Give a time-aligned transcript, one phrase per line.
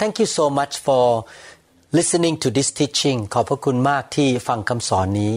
[0.00, 1.04] Thank you so much for
[1.98, 5.34] listening to this teaching ขอบพระคุณมากที่ฟังคำสอนนี้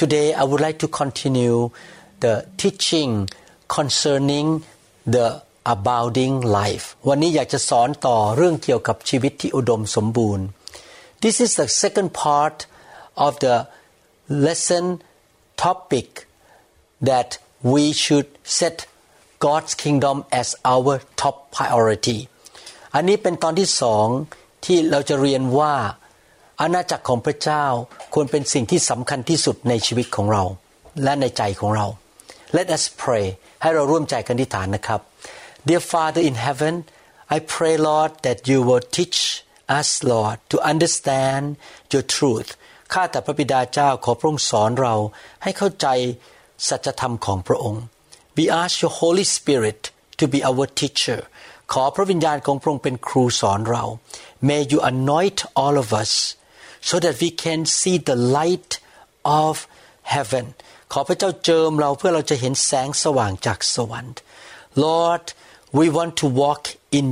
[0.00, 1.58] Today I would like to continue
[2.24, 3.10] the teaching
[3.76, 4.48] concerning
[5.14, 5.26] the
[5.74, 10.46] abounding life วันนี้อยากจะสอนต่อเรื่องเกี่ยวกับชีวิตที่อุดมสมบูรณ์
[11.24, 12.58] This is the second part
[13.26, 13.56] of the
[14.46, 14.84] lesson
[15.64, 16.08] topic
[17.10, 17.30] that
[17.72, 18.76] we should set
[19.46, 22.20] God's kingdom as our top priority
[22.95, 24.07] อันนี้เป็นตอนที่สอง
[24.65, 25.73] ที่เราจะเรียนว่า
[26.61, 27.65] อาณาจักรของพระเจ้า
[28.13, 30.43] ควรเป็นสิ่งที่สำคัญที่สุดในชีวิตของเรา
[31.03, 31.87] และในใจของเรา
[32.57, 33.25] Let us pray
[33.61, 35.01] ให้เราร่วมใจกันที่ฐานนะครับ
[35.67, 36.73] Dear Father in heaven
[37.35, 39.19] I pray Lord that you will teach
[39.79, 41.43] us Lord to understand
[41.93, 42.49] your truth
[42.93, 44.95] ข้าแต่พระบิดาเจ้าขอพระองค์สอนเรา
[45.43, 45.87] ให้เข้าใจ
[46.67, 47.81] สัจธรรมของพระองค์
[48.37, 49.81] We ask your Holy Spirit
[50.19, 51.19] to be our teacher
[51.73, 53.83] ขอพระวิญญาณของพระองค์เป็นครูสอนเรา
[54.47, 56.11] May you anoint all of us
[56.89, 58.71] so that we can see the light
[59.43, 59.53] of
[60.13, 60.45] heaven
[60.91, 64.15] ขอพระเจ้าเจิมเราเพื่อเราจะเห็นแสงสว่างจากสวรรค์
[64.85, 65.25] Lord
[65.77, 66.63] we want to walk
[66.99, 67.07] in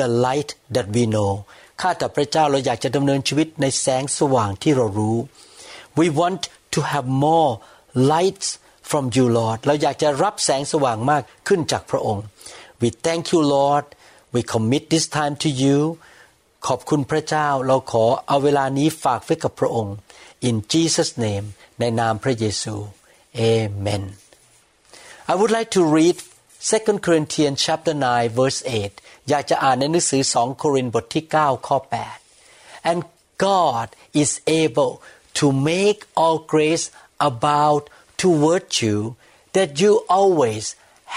[0.00, 1.32] the light that we know
[1.80, 5.16] ข้าแต่พระเจ้าเราอยากจะดำเนินชีวิตในแสงสว่างที่เรารู้
[5.98, 6.42] We want
[6.74, 7.50] to have more
[8.12, 8.48] lights
[8.90, 12.24] from you Lord เราอยากจะรับแสงสว่างมากขึ้นจากพระองค์
[12.80, 13.86] We thank you Lord
[14.33, 15.77] we commit this time to you
[16.67, 19.95] ขอบคุณพระเจ้าเราขอเอาเวลานี้ฝากไว้กับพระองค์
[20.47, 21.47] In Jesus name
[21.79, 22.75] ในนามพระเยซู
[23.51, 24.03] Amen
[25.31, 26.17] I would like to read
[26.59, 28.59] 2 Corinthians chapter 9 verse
[28.93, 31.77] 8 อยากจะอ่านในหนังสือ2โครินธ์บทที่ 9 ข้อ
[32.33, 32.99] 8 And
[33.49, 33.87] God
[34.21, 34.31] is
[34.63, 34.93] able
[35.39, 36.85] to make all grace
[37.29, 37.83] abound
[38.21, 38.97] toward you
[39.55, 40.65] that you always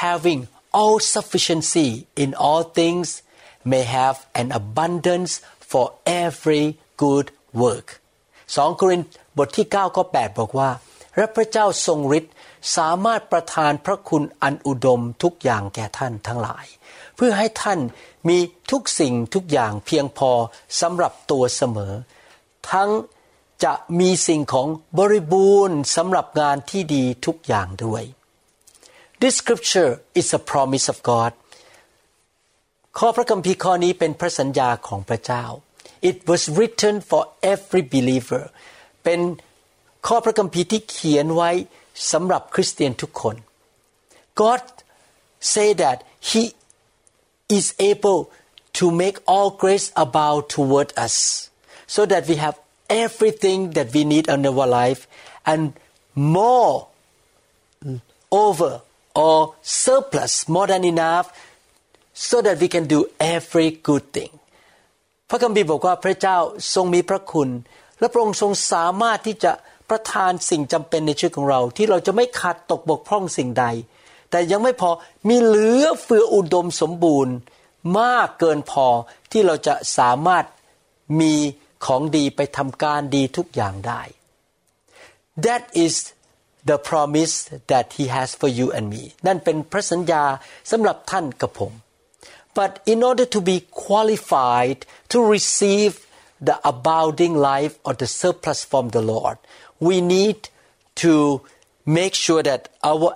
[0.04, 0.40] having
[0.79, 1.89] all sufficiency
[2.23, 3.07] in all things
[3.71, 5.33] may have an abundance
[5.71, 5.85] for
[6.23, 6.65] every
[7.03, 7.27] good
[7.63, 7.87] work
[8.35, 9.07] 2 โครินธ์
[9.37, 10.69] บทที่ 9 ข้อ 8 บอกว่า
[11.15, 12.33] และพระเจ้าทรงฤทธิ์
[12.77, 16.65] สามารถประทานพระคุณอันอุดมทุกอย่างแก่ท่านทั้งหลาย
[17.15, 17.79] เพื่อให้ท่าน
[18.29, 18.37] มี
[18.71, 20.31] ทุกสิ่งทุกอย่างเพียงพอ
[20.81, 21.93] สำหรับตัวเสมอ
[22.71, 22.89] ทั้ง
[23.63, 24.67] จะมีสิ่งของ
[24.97, 28.03] บริบูรณ์สำหรับงานที่ดีทุกอย่างด้วย
[29.22, 31.32] This scripture is a promise of God
[32.98, 35.44] ข้อพระคัมภีร์ข้อนี้เป็นพระสัญญาของพระเจ้า
[36.10, 37.22] It was written for
[37.52, 38.44] every believer
[39.04, 39.20] เป็น
[40.06, 41.50] ข้อพระคัมภีร์ที่เขียนไว้
[42.12, 43.36] สำหรับคริสเตียนทุกคน
[44.40, 44.62] God
[45.54, 45.98] say that
[46.30, 46.42] He
[47.58, 48.20] is able
[48.78, 51.16] to make all grace abound toward us
[51.94, 52.56] so that we have
[53.04, 55.02] everything that we need in our life
[55.50, 55.62] and
[56.36, 56.88] more
[58.44, 58.72] over
[59.25, 59.37] or
[59.83, 61.27] surplus more than enough
[62.27, 62.99] so that we can do
[63.35, 64.33] every good thing
[65.29, 66.37] พระคัมภีร์บอกว่าพระเจ้า
[66.73, 67.49] ทรงมีพระคุณ
[67.99, 69.51] และพระองค์ทรงสามารถที่จะ
[69.89, 73.65] ประทานสิ่งจำเป็นในชีวิตของเรา ที่เราจะไม่ขาดตกบกพร่องสิ่งใด
[74.29, 74.89] แต่ยังไม่พอ
[75.29, 77.35] มีเหลือเฟืออุดมสมบูรณ์
[77.99, 78.87] มากเกินพอ
[79.31, 80.45] ที่เราจะสามารถ
[81.21, 81.33] มี
[81.85, 84.01] ของดีไปทำการดีทุกอย่างได้
[85.45, 85.95] That is
[86.70, 87.34] the promise
[87.72, 90.24] that he has for you and me นั่นเป็นพระสัญญา
[90.70, 91.72] สำหรับท่านกับผม
[92.58, 93.56] but in order to be
[93.86, 94.80] qualified
[95.12, 95.92] to receive
[96.48, 99.36] the abounding life or the surplus from the Lord
[99.88, 100.38] we need
[101.02, 101.14] to
[101.98, 103.08] make sure that our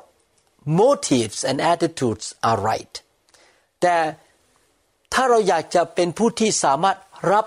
[0.82, 2.94] motives and attitudes are right
[3.82, 3.98] แต่
[5.12, 6.98] ถ้าเราอยากจะเป็นผู้ที่สามารถ
[7.32, 7.46] รับ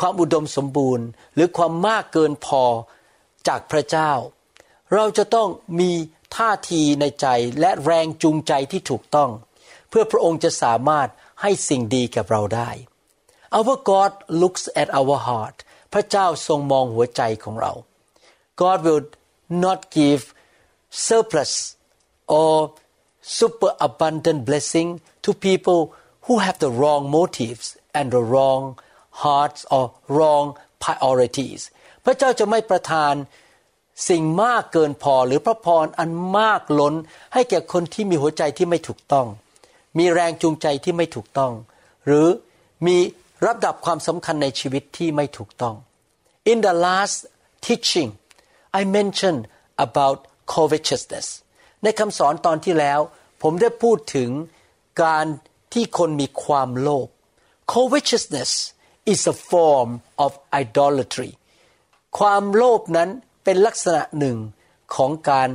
[0.00, 2.62] ความอุดมสมบูรณ์ หรือความมากเกินพอ
[3.48, 4.12] จากพระเจ้า
[4.93, 5.49] เราจะต้อง
[5.79, 5.91] มี
[6.35, 7.27] ท่าทีในใจ
[7.59, 9.31] และแรงจูงใจที่ถูกต้อง
[9.89, 11.07] เพื่อพระองค์จะสามารถ
[11.41, 12.69] ให้สิ่งดีกับเราได้
[13.57, 15.57] Our God looks at our heart
[15.93, 17.73] พระเจ้าทรงมองหัวใจของเรา
[18.61, 19.05] God will
[19.65, 20.21] not give
[21.07, 21.53] surplus
[22.39, 22.53] or
[23.39, 24.89] super abundant blessing
[25.25, 25.81] to people
[26.25, 27.65] who have the wrong motives
[27.97, 28.63] and the wrong
[29.23, 29.85] hearts or
[30.15, 30.45] wrong
[30.83, 31.61] priorities
[32.05, 33.13] พระเจ้าจะไม่ประทาน
[34.07, 36.95] สิ่งมากเกินพอหรือพระพรอันมากล้น
[37.33, 39.27] ให้แก่คนที่มีหัวใจที่ไม่ถูกต้อง
[39.97, 41.53] มีแรงจูงใจที่ไม่ถูกต้อง
[42.05, 42.27] หรือ
[42.87, 42.97] มี
[43.45, 45.75] ระดับความสำคัญในชีวิตที่ไม่ถูกต้อง
[46.51, 47.17] In the last
[47.67, 48.09] teaching
[48.79, 49.41] I mentioned
[49.85, 50.17] about
[50.53, 51.27] covetousness
[51.83, 52.99] ในคำสอนตอนที่แล้ว
[53.41, 54.29] ผมได้พูดถึง
[55.03, 55.25] การ
[55.73, 57.07] ที่คนมีความโลภ
[57.73, 58.51] covetousness
[59.13, 59.89] is a form
[60.25, 60.31] of
[60.63, 61.31] idolatry
[62.19, 63.09] ความโลภนั้น
[63.49, 64.37] เป็นลักษณะหนึ่ง
[64.95, 65.49] ของการ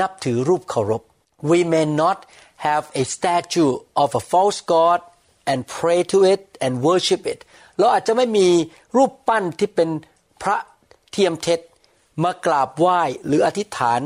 [0.00, 1.02] นับถือรูปเคารพ
[1.50, 2.18] We may not
[2.66, 5.00] have a statue of a false god
[5.50, 7.40] and pray to it and worship it
[7.78, 8.48] เราอาจจะไม่มี
[8.96, 9.90] รูปปั้นที่เป็น
[10.42, 10.58] พระ
[11.10, 11.60] เทียมเท็จ
[12.22, 14.00] มากราบไหว้หรืออธิษฐาน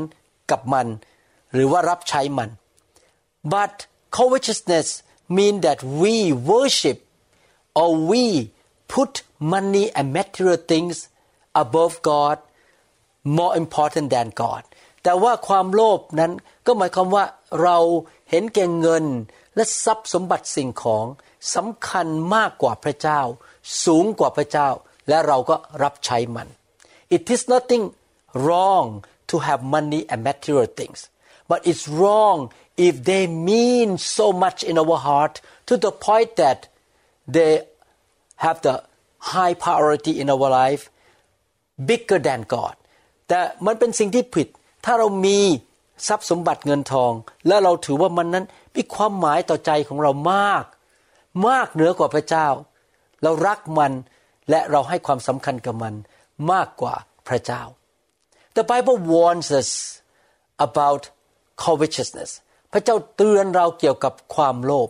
[0.51, 0.87] กับมัน
[1.53, 2.49] หรือว่ารับใช้มัน
[3.53, 3.73] but
[4.17, 4.87] covetousness
[5.37, 6.15] mean that we
[6.51, 6.97] worship
[7.79, 8.23] or we
[8.93, 9.13] put
[9.53, 10.95] money and material things
[11.63, 12.37] above God
[13.38, 14.62] more important than God
[15.02, 16.32] แต่ว่าความโลภนั้น
[16.66, 17.24] ก็หมายความว่า
[17.62, 17.78] เรา
[18.30, 19.04] เห็นแก่เงิน
[19.54, 21.06] และทรัพย์สมบัติสิ่งของ
[21.54, 23.20] สำคัญมากกว่าพระเจ้า
[23.84, 24.68] สูงกว่าพระเจ้า
[25.08, 26.48] และเราก็รับใช้มัน
[27.16, 27.84] It is nothing
[28.44, 28.86] wrong
[29.30, 31.00] to have money and material things
[31.50, 32.38] but it's wrong
[32.88, 35.34] if they mean so much in our heart
[35.68, 36.60] to the point that
[37.34, 37.52] they
[38.44, 38.76] have the
[39.32, 40.82] high priority in our life
[41.90, 42.74] bigger than God
[43.33, 44.47] แต่มันเป็นสิ่งที่ผิด
[44.85, 45.39] ถ้าเรามี
[46.07, 47.11] ทรัพย์สมบัติเงินทอง
[47.47, 48.45] และเราถือว่ามันนั้น
[48.75, 50.65] มีความหมายต่อใจของเรามาก
[51.47, 52.47] มากเหนือกว่าพระเจ้า
[53.23, 53.91] เรารักมัน
[54.49, 55.93] และเราให้ความสำคัญกับมัน
[56.51, 56.95] มากกว่า
[57.27, 57.61] พระเจ้า
[58.57, 59.69] The Bible warns us
[60.67, 61.03] about
[61.63, 62.31] covetousness
[62.71, 64.89] พระเจ้าเตือนเราเกี่ยวกับความโลภ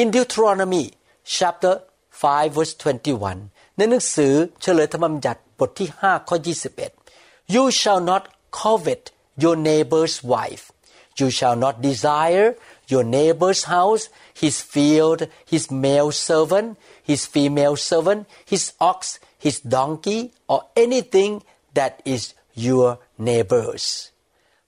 [0.00, 0.84] In Deuteronomy
[1.36, 1.74] chapter
[2.22, 2.74] 5 verse
[3.24, 4.32] 21 ในหนังสือ
[4.62, 6.36] เฉลยธรรมบัญญัติบทที่ 5 ข้อ
[6.72, 6.97] 21
[7.56, 8.24] You shall not
[8.60, 9.02] covet
[9.42, 10.64] your neighbor's wife
[11.20, 12.56] you shall not desire
[12.92, 14.08] your neighbor's house
[14.42, 16.78] his field his male servant
[17.10, 20.20] his female servant his ox his donkey
[20.52, 21.42] or anything
[21.78, 22.22] that is
[22.66, 22.88] your
[23.28, 23.84] neighbor's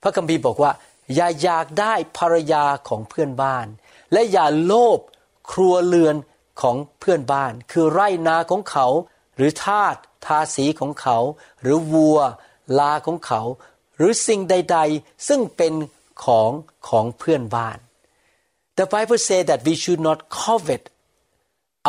[0.01, 0.71] พระคัมภีร์บอกว่า
[1.15, 3.67] อย่าอยากได้ภรรยาของเพื่อนบ้าน
[4.11, 4.99] และอย่าโลภ
[5.51, 6.15] ครัวเรือน
[6.61, 8.87] ของเพื่อนบ้าน คือไร่นาของเขา
[9.35, 9.95] หรือทาส
[10.25, 11.17] ทาสีของเขา
[11.61, 12.19] หรือวัว
[12.79, 13.41] ลาของเขา
[13.97, 15.73] หรือสิ่งใด ๆ ซึ่งเป็น
[16.23, 16.51] ของ
[16.89, 17.77] ของเพื่อนบ้าน
[18.77, 20.83] The Bible say that we should not covet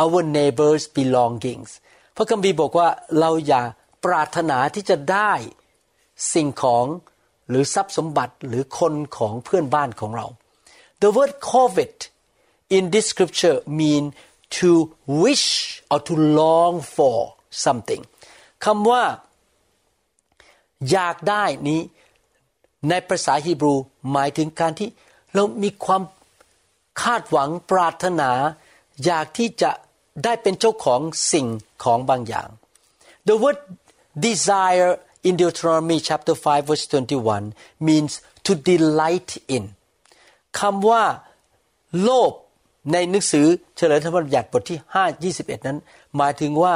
[0.02, 1.70] our neighbors belongings
[2.16, 2.88] พระคัมภีร์บอกว่า
[3.20, 3.62] เราอย่า
[4.04, 5.32] ปรารถนาที่จะได้
[6.32, 6.86] สิ่งของ
[7.48, 10.26] หรือทรัพย์สมบัติหรือคนของเพื่อนบ้านของเรา
[11.02, 11.98] The word covet
[12.76, 14.04] in this scripture mean
[14.58, 14.70] to
[15.24, 15.48] wish
[15.92, 17.19] or to long for
[17.64, 18.02] something
[18.64, 19.02] คำว่า
[20.90, 21.81] อยากได้นี้
[22.88, 23.75] ในภาษาฮีบรู
[24.12, 24.88] หมายถึงการที่
[25.34, 26.02] เรามีความ
[27.02, 28.31] คาดหวังปรารถนา
[29.05, 29.70] อยากที่จะ
[30.25, 31.00] ได้เป็นเจ้าของ
[31.32, 31.46] สิ่ง
[31.84, 32.49] ของบางอย่าง
[33.26, 33.58] The word
[34.26, 34.93] desire
[35.26, 37.55] in Deuteronomy chapter 5 verse 21
[37.88, 38.12] means
[38.46, 39.64] to delight in
[40.58, 41.05] คำว่า
[42.02, 42.32] โลภ
[42.93, 43.46] ในหนังสือ
[43.76, 45.79] เฉลยธรรมบัญญัติบทที่ 5 21 นั้น
[46.17, 46.75] หมายถึงว่า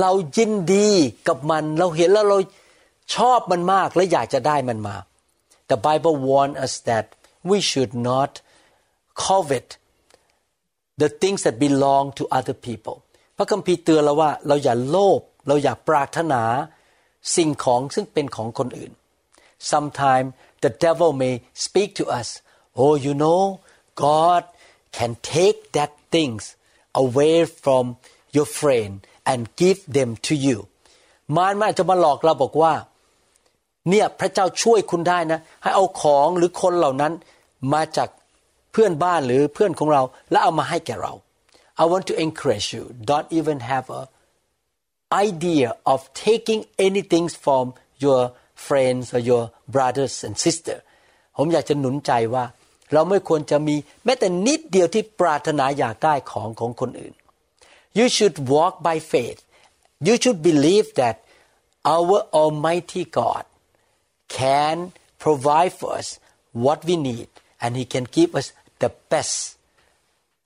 [0.00, 0.88] เรายินดี
[1.28, 2.38] กับมันเราเห็นแล้วเรา
[3.14, 4.96] ชอบมันมากและอยากจะได้มันมา
[5.70, 7.06] The Bible warns us that
[7.50, 8.32] we should not
[9.26, 9.68] covet
[11.02, 12.96] the things that belong to other people
[13.36, 16.42] พระคัมภีร์เตือนเราว่าเราอย่าโลภเราอย่าปรารถนา
[17.36, 18.92] สิ่งของซึ่งเป็นของคนอื่น
[19.72, 20.28] Sometimes
[20.64, 22.28] the devil may speak to us
[22.82, 23.42] oh you know
[24.06, 24.42] God
[24.96, 26.44] can take that things
[27.04, 27.84] away from
[28.36, 28.92] your friend
[29.30, 30.58] and give them to you
[31.36, 32.72] มารมันอาจจะมาหลอกเราบอกว่า
[33.88, 37.12] เนี่ยพระเจ้าช่วยคุณได้นะ ให้เอาของหรือคนเหล่านั้น
[37.72, 38.08] มาจาก
[38.72, 41.12] เพื่อนบ้านหรือเพื่อนของเรา แล้วเอามาให้แก่เรา
[41.82, 44.02] I want to encourage you don't even have a
[45.28, 47.64] idea of taking anything from
[48.04, 48.22] your
[48.66, 50.76] friends or your brothers and sister
[51.36, 52.44] ผมอยากจะหนุนใจว่า
[52.92, 57.14] เราไม่ควรจะมีแม้แต่นิดเดียวที่ปรารถนาอยากได้ของของคนอื่น
[57.98, 59.40] you should walk by faith
[60.06, 61.16] you should believe that
[61.94, 63.44] our Almighty God
[64.39, 64.77] can
[65.23, 66.09] provide for us
[66.65, 67.29] what we need
[67.61, 68.47] and He can give us
[68.81, 69.37] the best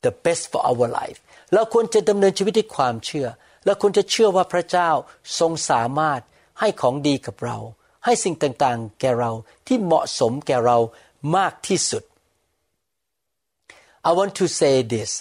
[0.05, 1.19] the best for our life
[1.53, 3.27] เราควรจะดำเนินชีวิตด้วยความเชื่อ
[3.65, 4.89] และควรจะเชื่อว่าพระเจ้า
[5.39, 6.21] ทรงสามารถ
[6.59, 7.57] ให้ของดีกับเรา
[8.05, 9.31] ให้สิ่งต่างๆ แก่เรา
[9.67, 10.77] ที่เหมาะสมแก่เรา
[11.35, 12.03] มากที่สุด
[14.09, 15.11] I want to say this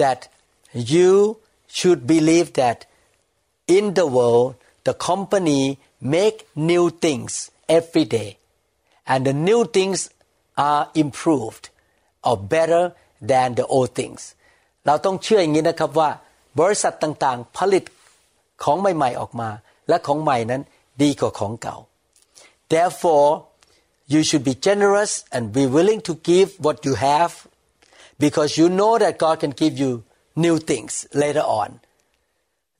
[0.00, 0.20] that
[0.92, 1.12] you
[1.76, 2.78] should believe that
[3.76, 4.48] in the world
[4.86, 5.62] the company
[6.16, 6.38] make
[6.70, 7.32] new things
[7.78, 8.30] every day
[9.10, 9.98] and the new things
[10.68, 11.64] are improved
[12.28, 12.82] or better
[13.30, 14.20] than the old things
[14.86, 16.10] เราต้องเชื่ออย่างนี้นะครับว่า
[16.60, 17.84] บริษัทต่างๆ ผลิต
[18.62, 19.48] ของใหม่ๆออกมา
[19.88, 20.62] และของใหม่นั้น
[21.02, 21.76] ดีกว่าของเก่า
[22.74, 23.28] therefore
[24.12, 27.32] you should be generous and be willing to give what you have
[28.24, 29.90] because you know that God can give you
[30.44, 30.92] new things
[31.22, 31.68] later on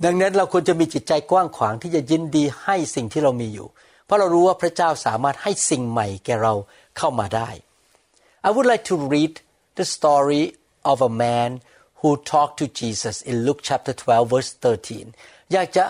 [0.04, 3.68] ดังนั้นเราควรจะมีจิตใจกว้างขวางที่จะยินดีให้สิ่งที่เรามีอยู่
[4.06, 6.54] เพราะเรารู้ว่าพระเจ้าสามารถให้สิ่งใหม่แก่เรา
[6.98, 7.50] เข้ามาได้
[8.48, 9.34] I would like to read
[9.80, 10.44] the story
[10.92, 11.50] of a man
[12.00, 15.86] who talked to Jesus in Luke chapter 12 verse 13 อยากจะ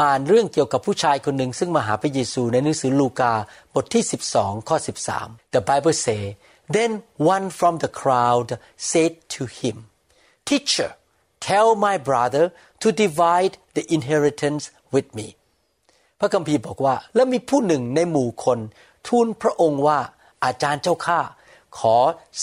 [0.00, 3.32] อ่านเรื่องเกี่ยวกับผู้ชายคนหนึ่งซึ่งมาหาพระเยซูในหนังสือลูกา
[3.74, 4.04] บทที่
[4.36, 4.76] 12 ข้อ
[5.16, 6.22] 13 The Bible say
[6.76, 6.92] then
[7.34, 8.48] one from the crowd
[8.90, 9.76] said to him
[10.50, 10.90] teacher
[11.48, 12.44] tell my brother
[12.82, 15.28] to divide the inheritance with me
[16.18, 18.58] พระคัมภีร์บอกว่า แล้วมีผู้หนึ่งในหมู่คน
[19.06, 19.98] ทูลพระองค์ว่า
[20.44, 21.20] อาจารย์เจ้าข้า
[21.78, 21.96] ขอ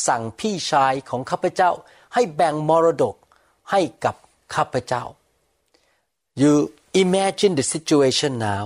[0.07, 1.71] สั่งพี่ชายของข้าพเจ้า
[2.13, 3.15] ให้แบ่งมรดก
[3.71, 4.15] ให้กับ
[4.55, 5.03] ข้าพเจ้า
[6.41, 6.53] You
[7.05, 8.65] imagine the situation now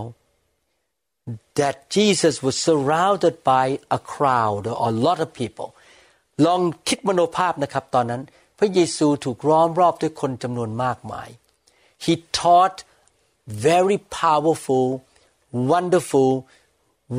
[1.59, 3.65] that Jesus was surrounded by
[3.97, 5.69] a crowd or a lot of people
[6.45, 8.21] ลองคิดมโนภาพนะครับตอนนั้น
[8.60, 11.28] พระเยซูถูกล้อมรอบด้วยคนจำนวนมากมาย
[12.04, 12.78] He taught
[13.68, 14.86] very powerful
[15.72, 16.32] wonderful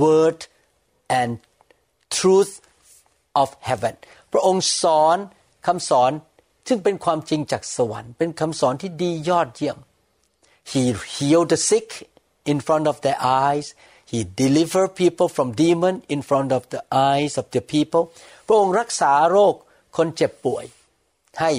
[0.04, 0.40] word
[1.20, 1.32] and
[2.18, 2.54] truth
[3.42, 3.96] of heaven
[4.32, 5.18] พระองค์สอน
[5.68, 6.12] คำสอน
[6.68, 9.78] ซึ่งเป็นความจริงจากสวรรค์ เป็นคำสอนที่ดียอดเยี่ยม
[10.72, 10.82] He
[11.16, 11.90] healed the sick
[12.52, 13.68] in front of their eyes
[14.12, 18.04] He delivered people from demon in front of the eyes of the people
[18.48, 19.54] พระองค์รักษาโรค
[19.98, 20.66] คนเจ็บป่วย
[21.42, 21.52] ให้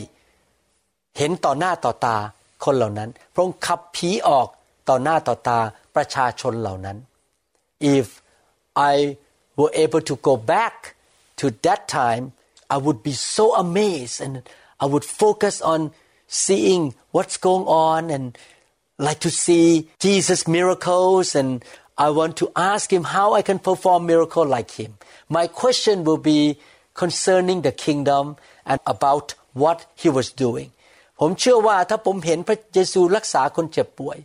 [1.18, 2.16] เห็นต่อหน้าต่อตา
[2.64, 4.48] คนเหล่านั้น พระองค์ขับผีออก
[4.88, 5.58] ต่อหน้าต่อตา
[5.94, 6.96] ประชาชนเหล่านั้น
[7.98, 8.06] If
[8.92, 8.94] I
[9.58, 10.74] were able to go back
[11.40, 12.24] to that time
[12.74, 14.34] I would be so amazed and
[14.84, 15.80] I would focus on
[16.44, 16.82] seeing
[17.14, 18.24] what's going on and
[19.06, 19.66] like to see
[20.04, 21.50] Jesus miracles and
[22.06, 24.92] I want to ask him how I can perform miracle like him
[25.28, 26.40] my question will be
[27.02, 28.24] concerning the kingdom
[28.70, 30.68] and about what he was doing
[31.20, 34.18] ผมเชื่อว่าถ้าผมเห็นพระเยซูรักษาคนเจ็บป่วย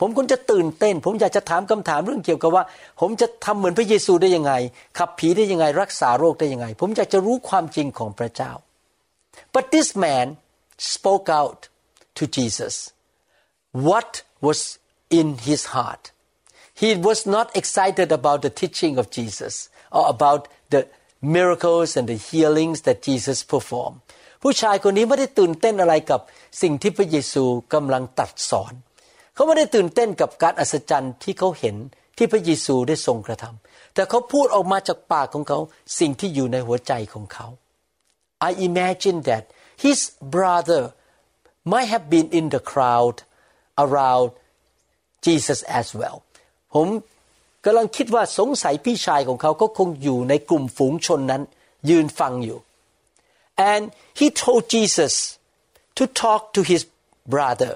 [0.00, 2.64] ผมคงจะตื่นเต้น ผมอยากจะถามคำถามเรื่องเกี่ยวกับว่า
[3.00, 4.52] ผมจะทำเหมือนพระเยซูได้ยังไง
[4.98, 8.52] ขับผีได้ยังไง รักษาโรคได้ยังไง ผมอยากจะรู้ความจริงของพระเจ้า
[9.54, 10.26] but this man
[10.94, 11.60] spoke out
[12.18, 12.74] to Jesus
[13.88, 14.10] what
[14.46, 14.60] was
[15.20, 16.04] in his heart
[16.80, 19.54] he was not excited about the teaching of Jesus
[19.96, 20.42] or about
[20.72, 20.82] the
[21.38, 24.00] miracles and the healings that Jesus performed
[24.43, 26.21] ผู้ชายคนนี้ไม่ได้ตื่นเต้นอะไรกับ
[26.61, 28.73] สิ่งที่พระเยซูกำลังตรัสสอน
[29.33, 31.75] เขาไม่ได้ตื่นเต้นกับการอัศจรรย์ที่เขาเห็น
[32.17, 35.59] ที่พระเยซูได้ทรงกระทำแต่เขาพูดออกมาจากปากของเขา
[35.99, 37.47] สิ่งที่อยู่ในหัวใจของเขา
[38.47, 39.43] I imagine that
[39.85, 39.99] his
[40.35, 40.83] brother
[41.71, 43.15] might have been in the crowd
[43.83, 44.27] around
[45.25, 46.17] Jesus as well
[46.73, 46.87] ผม
[47.65, 51.41] กำลังคิดว่าสงสัยพี่ชายของเขาก็คงอยู่ในกลุ่มฝูงชนนั้น
[51.89, 52.59] ยืนฟังอยู่
[53.68, 53.82] and
[54.20, 55.14] he told Jesus
[55.98, 56.82] to talk to his
[57.34, 57.72] brother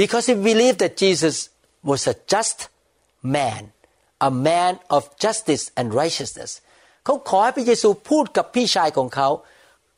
[0.00, 1.36] because he believed that Jesus
[1.90, 2.58] was a just
[3.22, 3.62] man
[4.20, 6.50] a man of justice and righteousness
[7.04, 9.28] เขาขอให้พระเยซูพูดกับพี่ชายของเขา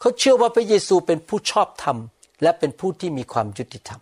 [0.01, 1.99] เขาเชื่อว่าพระเยซูเป็นผู้ชอบธรรม
[2.43, 4.01] และเป็นผู้ที่มีความยุติธรรม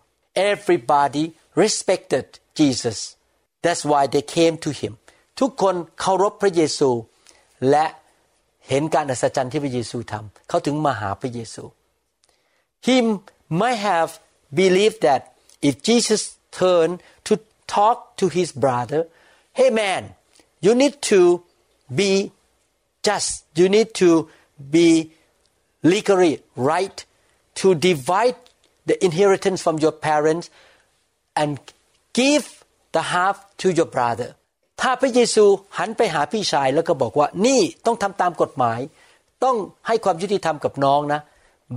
[0.53, 1.25] everybody
[1.62, 2.27] respected
[2.59, 2.99] Jesus
[3.65, 4.93] that's why they came to him
[5.41, 6.91] ทุกคนเคารพพระเยซู
[7.71, 7.87] และ
[8.69, 11.62] เห็นการอัศจรรย์ที่พระเยซูทำเขาถึงมาหาพระเยซู
[12.87, 12.97] he
[13.61, 14.11] might have
[14.61, 15.23] believed that
[15.69, 16.23] if Jesus
[16.59, 16.97] turned
[17.29, 17.33] to
[17.77, 19.00] talk to his brother
[19.59, 20.03] hey man
[20.65, 21.21] you need to
[22.00, 22.11] be
[23.07, 24.11] just you need to
[24.77, 24.88] be
[25.93, 26.35] legally
[26.73, 26.99] right
[27.61, 28.38] to divide
[28.88, 30.47] the inheritance from your parents
[31.41, 31.53] and
[32.12, 34.35] give the half to your brother
[34.86, 35.46] ถ้าพระเยซู
[35.78, 38.80] หันไปหาพี่ชายแล้วก็บอกว่านี่ต้องทำตามกฎหมาย
[39.44, 41.22] ต้องให้ความยุติธรรมกับน้องนะ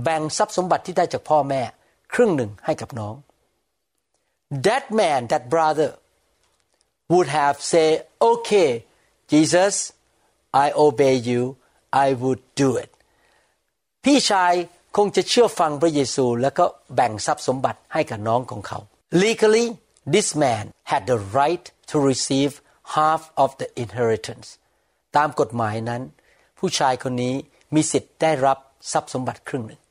[0.03, 1.61] แบ่งทรัพย์สมบัติที่ได้จากพ่อแม่
[2.13, 3.15] ครึ่งหนึ่งให้กับน้อง
[4.65, 5.89] that man that brother
[7.11, 7.87] would have say
[8.29, 8.69] okay
[9.31, 9.75] Jesus
[10.65, 11.41] I obey you
[12.05, 12.89] I would do it
[14.03, 14.53] พี่ชาย
[14.97, 18.79] คงจะเชื่อฟังพระเยซู แล้วก็แบ่งทรัพย์สมบัติให้กับน้องของเขา
[19.23, 19.65] legally
[20.13, 22.53] this man had the right to receive
[22.95, 24.47] half of the inheritance
[25.17, 26.01] ตามกฎหมายนั้น
[26.59, 27.35] ผู้ชายคนนี้
[27.75, 28.57] มีสิทธิ์ได้รับ
[28.91, 29.81] ทรัพย์สมบัติครึ่งหนึ่ง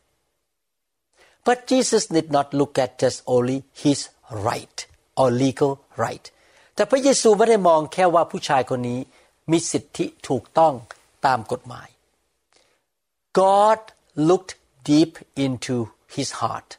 [1.46, 4.00] but Jesus did not look at just only his
[4.48, 4.78] right
[5.20, 5.72] or legal
[6.04, 6.26] right
[6.74, 9.00] แต่พระเยซูไม่ได้มองแค่ว่าผู้ชายคนนี้
[9.50, 10.74] มีสิทธิถูกต้อง
[11.26, 11.88] ตามกฎหมาย
[13.40, 13.80] God
[14.28, 14.52] looked
[14.90, 15.12] deep
[15.44, 15.76] into
[16.14, 16.70] his heart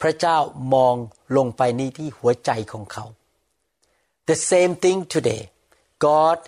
[0.00, 0.38] พระเจ้า
[0.74, 0.94] มอง
[1.36, 3.04] ลงไปในที่หัวใจของเขา
[4.29, 5.41] The same thing today
[6.07, 6.39] God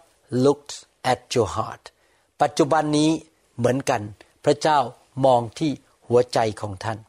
[0.45, 0.73] looked
[1.11, 1.83] at your heart
[2.41, 3.11] ปัจจุบันนี้
[3.57, 4.01] เหมือนกัน
[4.45, 4.79] พระเจ้า
[5.25, 5.71] มองที่
[6.07, 6.99] หัวใจของท่าน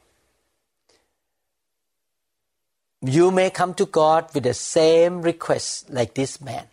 [3.16, 6.66] You may come to God with the same request like this man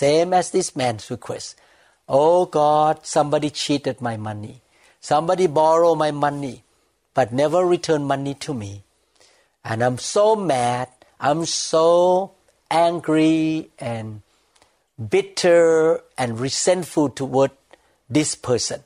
[0.00, 1.48] same as this man's request
[2.18, 4.56] Oh God somebody cheated my money
[5.10, 6.56] somebody borrow my money
[7.16, 8.72] but never return money to me
[9.68, 10.88] and I'm so mad
[11.26, 11.42] I'm
[11.72, 11.86] so
[12.71, 14.07] angry and
[15.13, 17.51] bitter and resentful toward
[18.15, 18.79] this person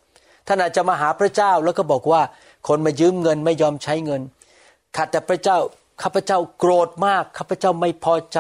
[0.47, 2.21] ท่านอาจจะมาหาพระเจ้าแล้วก็บอกว่า
[2.67, 4.21] คนมายืมเงินไม่ยอมใช้เงิน
[4.95, 5.57] ขัดแต่พระเจ้า
[6.01, 8.39] ข้าพเจ้าโกรธมากข้าพเจ้าไม่พอใจ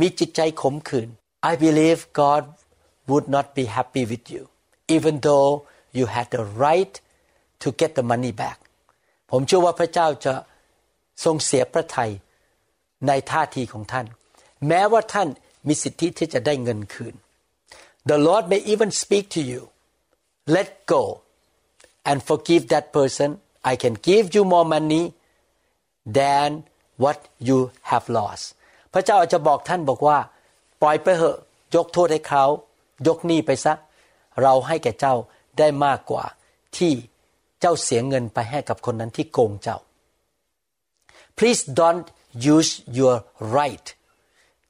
[0.00, 1.08] มีจิตใจขมขื่น
[1.50, 2.42] I believe God
[3.10, 4.42] would not be happy with you
[4.96, 5.50] even though
[5.96, 6.94] you had the right
[7.62, 8.58] to get the money back
[9.30, 10.34] ผมเชื่อว่าพระเจ้าจะ
[11.24, 12.10] ทรงเสียพระทัย
[13.06, 14.06] ในท่าทีของท่าน
[14.66, 15.28] แม้ว่าท่าน
[15.66, 17.14] มีสิทธิที่จะได้เงินคืน
[18.10, 19.62] The Lord may even speak to you
[20.56, 21.02] let go
[22.10, 23.28] and forgive that person
[23.72, 25.04] I can give you more money
[26.18, 26.48] than
[27.02, 27.58] what you
[27.90, 28.44] have lost
[28.92, 30.18] พระเจ้าอาจจะบอกท่านบอกว่า
[30.82, 31.38] ปล่อยไปเหอะ
[31.76, 32.44] ยกโทษให้เขา
[33.06, 33.74] ยกหนี้ไปซะ
[34.42, 35.14] เราให้แก่เจ้า
[35.58, 36.24] ได้มากกว่า
[36.76, 36.92] ที่
[37.60, 39.78] เจ้าเสียเงินไปให้กับคนนั้นที่โกงเจ้า
[41.38, 42.06] Please don't
[42.54, 43.16] use your
[43.56, 43.86] right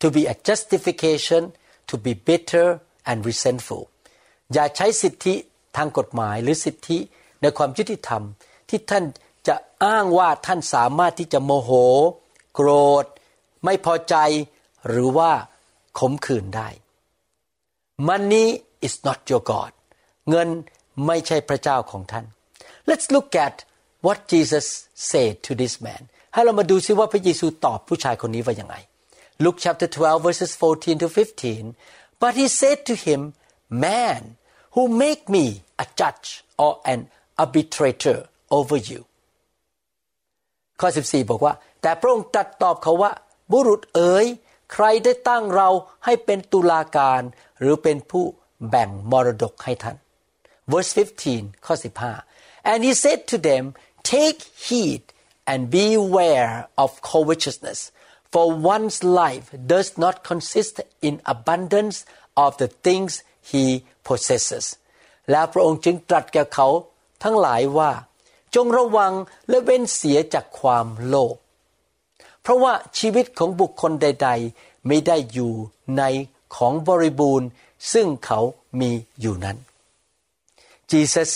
[0.03, 1.43] to be a justification
[1.91, 2.69] to be bitter
[3.11, 3.83] and resentful
[4.53, 5.35] อย่าใช้สิทธิ
[5.77, 6.99] ทางกฎหมายหรือสิทธิ
[7.43, 8.23] ในความยุติธรรม
[8.69, 9.05] ที่ท่าน
[9.49, 11.71] จะอ้างว่าท่านสามารถที่จะโมโห
[12.55, 12.71] โกร
[13.03, 13.05] ธ
[13.65, 14.15] ไม่พอใจ
[14.89, 15.31] หรือว่า
[15.99, 16.69] ขมขื่นได้
[18.09, 18.47] Money
[18.87, 19.73] is not your God
[20.31, 20.49] เงิน
[21.07, 22.25] ไม่ใช่พระเจ้าของท่าน
[22.89, 23.55] Let's look at
[24.07, 24.67] what Jesus
[25.11, 26.03] said to this man
[26.33, 28.77] ให้เรามาดูซิว่าพระเยซูตอบผู้ชายคนนี้ว่าอย่างไร
[29.44, 31.76] Luke chapter 12 verses 14 to 15
[32.22, 33.34] but he said to him
[33.70, 34.22] man
[34.76, 35.46] who make me
[35.84, 37.00] a judge or an
[37.44, 38.18] arbitrator
[38.58, 39.02] over you
[40.80, 43.12] ข้อ 14 บอกว่า แต่พระองค์ตรัสตอบเขาว่า
[43.52, 44.26] บุรุษเอ๋ย
[44.74, 45.70] ใครได้ตั้งเรา
[46.06, 47.22] ให้เป็นตุลาการ
[47.60, 48.26] หรือเป็นผู้
[48.70, 49.98] แบ่งมรดกให้ท่าน
[50.72, 50.92] verse
[51.28, 51.76] 15 ข้อ
[52.22, 53.64] 15 and he said to them
[54.14, 55.04] take heed
[55.52, 57.80] and beware of covetousness
[58.33, 60.75] for one's life does not consist
[61.09, 61.97] in abundance
[62.45, 63.13] of the things
[63.51, 63.65] he
[64.07, 64.67] possesses
[65.31, 66.69] แล้วพระองค์จึงตรัสแก่เขา
[67.23, 67.93] ทั้งหลายว่า
[68.55, 69.13] จงระวัง
[69.49, 71.37] และเว้นเสียจากความโลภ
[72.43, 75.53] เพราะว่าชีวิตของบุคคลใด ๆ ไม่ได้อยู่
[75.99, 76.03] ใน
[76.57, 77.49] ของบริบูรณ์
[77.93, 78.41] ซึ่งเขา
[78.81, 79.57] มีอยู่นั้น
[80.91, 81.31] Jesus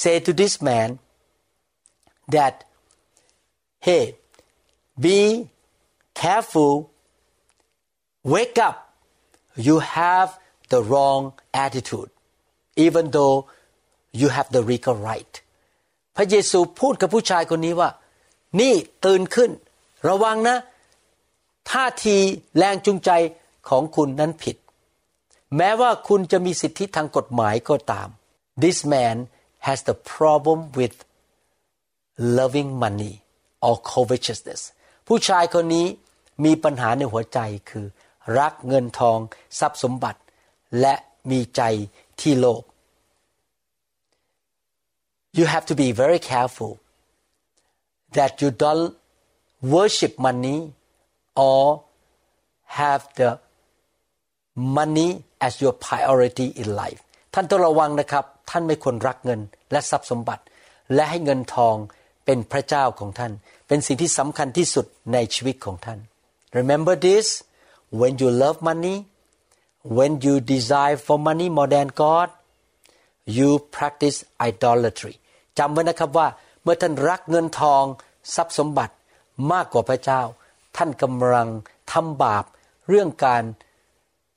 [0.00, 0.88] said to this man
[2.34, 2.54] that
[3.86, 4.04] hey
[5.04, 5.18] be
[6.20, 6.74] careful
[8.34, 8.76] wake up
[9.66, 10.28] you have
[10.72, 11.22] the wrong
[11.64, 12.10] attitude
[12.76, 13.36] even though
[14.20, 15.34] you have the legal right
[16.16, 17.90] พระเยซูพูดกับผู้ชายคนนี้ว่า
[18.60, 19.50] นี่ตื่นขึ้น
[20.08, 20.56] ระวังนะ
[21.70, 22.16] ท่าที
[22.56, 23.10] แรงจูงใจ
[23.68, 24.56] ของคุณนั้นผิด
[25.56, 28.08] แม้ว่าคุณจะมีสิทธิทางกฎหมายก็ตาม
[28.62, 29.16] This man
[29.66, 30.96] has the problem with
[32.38, 33.14] loving money
[33.66, 34.62] or covetousness
[35.06, 35.86] ผู้ชายคนนี้
[36.44, 37.38] มีปัญหาในหัวใจ
[37.70, 37.86] คือ
[38.38, 39.18] รักเงินทอง
[39.58, 40.20] ทรัพย์สมบัติ
[40.80, 40.94] และ
[41.30, 41.62] มีใจ
[42.20, 42.62] ที่โลภ
[45.38, 46.72] you have to be very careful
[48.16, 48.90] that you don't
[49.74, 50.58] worship money
[51.48, 51.62] or
[52.80, 53.30] have the
[54.78, 55.10] money
[55.46, 57.00] as your priority in life
[57.34, 59.40] ท่านต้องระวังนะครับ ท่านไม่ควรรักเงิน
[59.72, 60.42] และทรัพย์สมบัติ
[60.94, 61.76] และให้เงินทอง
[62.24, 63.32] เป็นพระเจ้าของท่าน
[63.68, 65.98] เป็นสิ่งที่สำคัญที่สุดในชีวิตของท่าน
[66.58, 67.26] remember this
[68.00, 68.96] when you love money
[69.96, 72.28] when you desire for money more than God
[73.36, 75.14] you practice idolatry
[75.58, 76.28] จำไว้นะครับว่า
[76.62, 77.84] เมื่อท่านรักเงินทอง
[78.34, 78.94] ทรัพย์สมบัติ
[79.52, 80.22] มากกว่าพระเจ้า
[80.76, 81.48] ท่านกำลัง
[81.92, 82.44] ทำบาป
[82.88, 83.42] เรื่องการ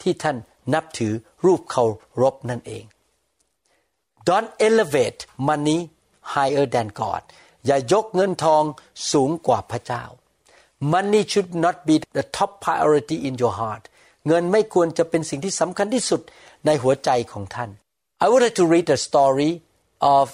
[0.02, 0.38] ที่ท่าน
[0.74, 1.14] นับถือ
[1.46, 1.84] รูปเคา
[2.22, 2.84] รพนั่นเอง
[4.30, 5.20] Don't elevate
[5.50, 5.80] money
[6.34, 7.22] higher than God
[7.66, 8.64] อย่ายกเงินทอง
[9.12, 10.04] สูงกว่าพระเจ้า
[10.94, 13.84] Money should not be the top priority in your heart
[14.28, 16.22] เงินไม่ควรจะเป็นสิ่งที่สำคัญที่สุด
[16.66, 17.70] ในหัวใจของท่าน
[18.24, 19.52] I would like to read the story
[20.16, 20.26] of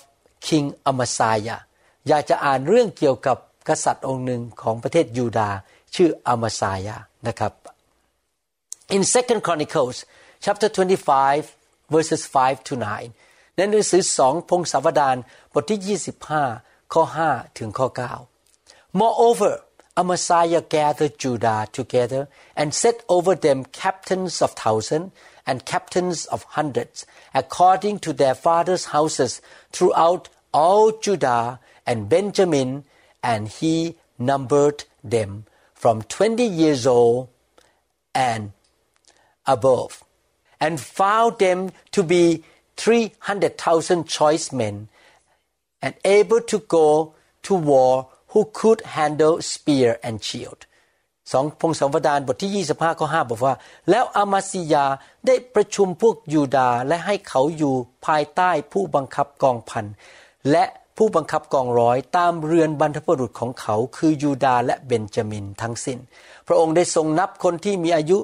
[0.47, 1.59] King Amaziah
[2.07, 3.37] อยากจะอ่านเรื่องเกี่ยวกับ
[3.69, 5.57] กษัตริย์องค์หนึ่งของประเทศยูดาห์
[5.95, 7.53] ชื่ออามาซายานะครับ
[8.95, 9.97] In Second Chronicles
[10.45, 12.73] chapter 25 verses 5 to
[13.15, 15.15] 9ในหนังสือสองพงศาวดาร
[15.53, 19.54] บทที่ 25 ข้อ 5 ถึงข้อ 9 Moreover
[19.98, 25.10] Amaziah gathered Judah together and set over them captains of thousands
[25.46, 29.40] and captains of hundreds, according to their fathers' houses
[29.72, 32.84] throughout all Judah and Benjamin,
[33.22, 37.28] and he numbered them from twenty years old
[38.14, 38.52] and
[39.46, 40.02] above,
[40.60, 42.42] and found them to be
[42.76, 44.88] three hundred thousand choice men,
[45.85, 46.87] and able to go
[47.45, 47.93] to war
[48.31, 50.61] who could handle spear and shield
[51.31, 53.55] สองพงศาวดารบทที่ 25ข้อ5บอกว่า
[53.89, 54.85] แล้วอามาซิยา
[55.25, 59.85] ได้ประชุมพวกยูดาและให้เขาอยู่ภายใต้ผู้บังคับกองพัน
[60.51, 60.63] และ
[60.97, 65.99] ผู้บังคับกองร้อยตามเรือนบรรพบุรุษของเขาคือยูดาและเบนจามินทั้งสิน้น
[66.47, 68.17] พระองค์ได้ทรงนับคนที่มีอายุ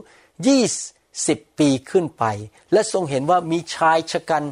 [1.26, 2.24] 20ปีขึ้นไป
[2.74, 4.44] และทรงเห็นว่ามีชายชะกัน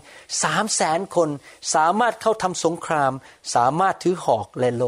[0.43, 1.29] สามแสนคน
[1.73, 3.11] สามารถเข้าทำสงคราม
[3.55, 4.83] สามารถถือหอกและโล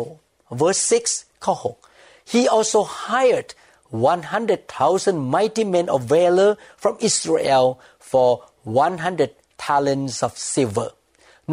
[0.60, 1.54] verse 6 ข้อ
[1.94, 3.50] 6 he also hired
[3.92, 7.66] 100,000 mighty men of valor from Israel
[8.12, 8.30] for
[8.64, 9.32] 100
[9.66, 10.90] talents of silver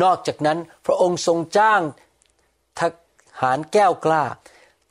[0.02, 1.80] นอกจากนั้นพระองค์ทรงจ้าง
[2.78, 2.80] ท
[3.40, 4.24] หารแก้วกล้า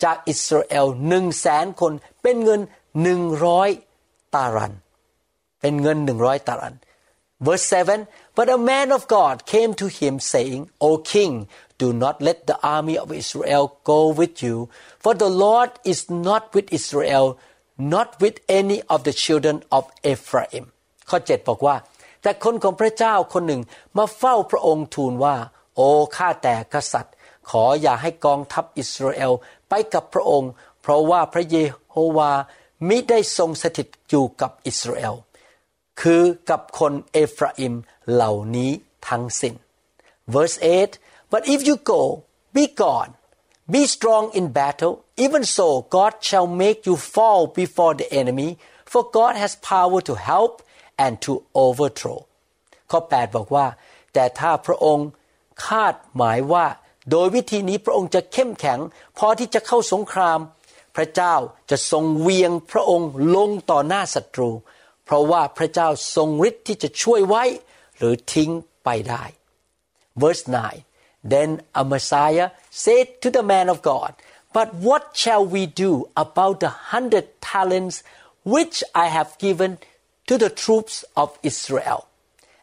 [0.03, 2.61] จากอิสราเอลหนึ่งแสนคนเป็นเงิน
[3.03, 3.69] หนึ่งร้อย
[4.35, 4.73] ตารัน
[5.63, 6.75] เป็นเงินหนึ่งร้อยตารัน
[7.45, 7.65] verse
[8.05, 11.33] 7 but a man of God came to him saying O king
[11.81, 14.57] do not let the army of Israel go with you
[15.03, 17.25] for the Lord is not with Israel
[17.95, 20.65] not with any of the children of Ephraim
[21.09, 21.75] ข้อ 7 บอกว่า
[22.21, 23.61] แต่คนของพระเจ้าคนหนึ่ง
[23.97, 25.35] มาเฝ้าพระองค์ทูลว่า
[25.75, 27.13] โอ้ข้าแต่กษัตริย์
[27.49, 29.31] ขออย่าให้กองทัพอิสราเอล
[29.69, 31.57] ไปกับพระองค์ เพราะว่าพระเย
[31.91, 32.31] โฮวา
[32.87, 35.15] มิได้ทรงสถิตอยู่กับอิสราเอล
[36.01, 37.73] คือกับคนเอฟราอิม
[38.11, 38.71] เหล่านี้
[39.09, 39.55] ทั้งสิน้น
[40.33, 40.57] verse
[40.95, 42.01] 8 but if you go
[42.55, 43.11] be gone
[43.73, 48.49] be strong in battle even so God shall make you fall before the enemy
[48.91, 50.53] for God has power to help
[51.03, 51.33] and to
[51.65, 52.19] overthrow
[52.91, 53.67] ข้อ 8 บอกว่า
[54.13, 55.07] แต่ถ้าพระองค์
[55.65, 56.65] คาดหมายว่า
[57.11, 58.79] โดยวิธีนี้พระองค์จะเข้มแข็ง
[59.17, 60.39] พอที่จะเข้าสงคราม
[60.95, 61.35] พระเจ้า
[61.69, 64.51] จะทรงเวียงพระองค์ลงต่อหน้าศัตรู
[65.05, 67.43] เพราะว่าพระเจ้าทรงฤทธิ์ที่จะช่วยไว้
[67.97, 68.51] หรือทิ้ง
[68.83, 69.23] ไปได้
[70.21, 71.49] verse 9 then
[71.81, 72.49] Amaziah
[72.83, 74.11] said to the man of God
[74.57, 75.91] but what shall we do
[76.25, 77.95] about the hundred talents
[78.53, 79.71] which I have given
[80.29, 82.01] to the troops of Israel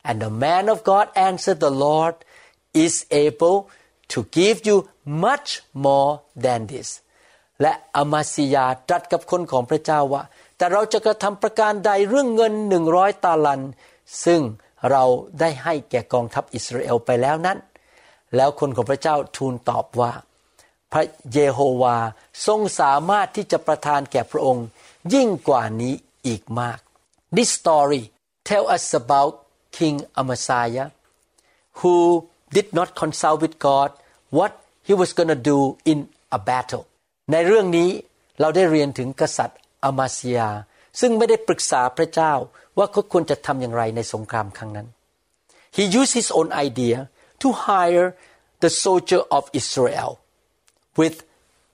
[0.08, 2.14] and the man of God answered the Lord
[2.86, 2.94] is
[3.26, 3.58] able
[4.12, 5.48] to give you much
[5.86, 6.12] more
[6.46, 6.88] than this
[7.62, 10.22] และอามาซิยาตรัสกับคนของพระเจ้าว่า
[10.60, 13.60] แต่เราจะกระทำประการใดเรื่องเงินหนึ่งร้อยตาลัน
[14.24, 14.40] ซึ่ง
[14.90, 15.04] เรา
[15.40, 17.58] ได้ให้แก่กองทัพอิสราเอลไปแล้วนั้น
[18.36, 20.12] แล้วคนของพระเจ้าทูลตอบว่า
[20.92, 21.96] พระเยโฮวา
[22.46, 24.66] ทรงสามารถที่จะประทานแก่พระองค์
[25.14, 25.94] ยิ่งกว่านี้
[26.26, 26.78] อีกมาก
[27.36, 28.02] This story
[28.48, 29.32] tell us about
[29.76, 30.88] King Amaziah
[31.80, 31.96] who
[32.56, 33.90] did not consult with God
[34.38, 34.52] what
[34.86, 35.58] he was going to do
[35.92, 35.98] in
[36.36, 36.84] a battle
[37.32, 37.90] ในเรื่องนี้
[38.40, 40.42] เราได้เรียนถึงกษัตริย์ อามาเซีย
[41.00, 42.32] ซึ่งไม่ได้ปรึกษาพระเจ้า
[42.78, 44.88] ว่าเขาควรจะทำอย่างไรในสงครามครั้งนั้น
[45.76, 46.98] He used his own idea
[47.42, 48.08] to hire
[48.62, 50.10] the soldier of Israel
[51.00, 51.16] with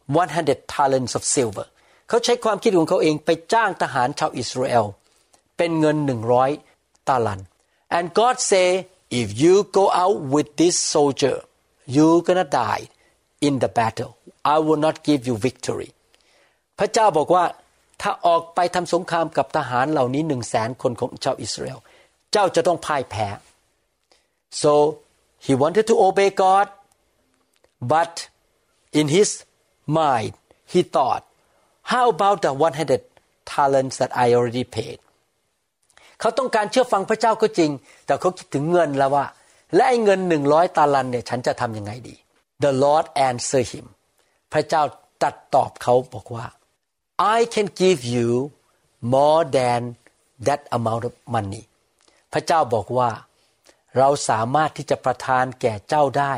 [0.07, 1.67] 100 talents of silver
[2.09, 4.87] เขาใช้ความคิดของเขาเองไปจ้างทหารชาวอิสราเอล
[5.57, 5.97] เป็นเงิน
[6.53, 7.41] 100ตาลัน
[7.97, 8.69] and God say
[9.21, 11.37] if you go out with this soldier
[11.97, 12.85] you gonna die
[13.47, 14.13] in the battle
[14.55, 15.91] I will not give you victory
[16.79, 17.45] พระเจ้าบอกว่า
[18.03, 21.79] ถ้าออกไปทำสงครามกับทหารเหล่านี้หนึ่งแสนคนของชาวอิสราเอล
[22.33, 23.29] เจ้าจะต้องพ่ายแพ้
[24.63, 24.73] so
[25.45, 26.67] he wanted to obey God
[27.95, 28.15] but
[28.99, 29.31] in his
[29.99, 30.33] mind
[30.73, 31.23] he thought
[31.93, 33.03] how about the 100
[33.55, 34.99] talents that I already paid
[36.21, 37.71] เขาต้องการเชื่อฟังพระเจ้าก็จริง
[38.07, 39.27] แต่เขาคิดถึงเงินแล้วว่า
[39.75, 42.17] และไอ้เงินหนึ่งร้อยตาลันเนี่ยฉันจะทำยังไงดี
[42.65, 43.87] The Lord answered him
[44.53, 44.83] พระเจ้า
[45.23, 46.47] ตัดตอบเขาบอกว่า
[47.38, 48.52] I can give you
[49.16, 49.82] more than
[50.48, 51.64] that amount of money
[52.32, 53.12] พระเจ้าบอกว่า
[53.98, 56.34] เราสามารถที่จะประทานแก่เจ้าได้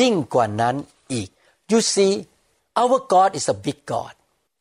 [0.00, 0.76] ยิ่งกว่านั้น
[1.12, 1.28] อีก
[1.70, 2.12] You see
[2.80, 4.12] our God is a big God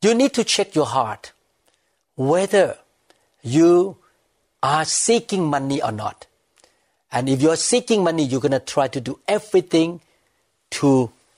[0.03, 1.23] you need to check your heart
[2.29, 2.67] whether
[3.55, 3.71] you
[4.73, 6.17] are seeking money or not
[7.15, 9.89] and if you are seeking money you're going to try to do everything
[10.77, 10.89] to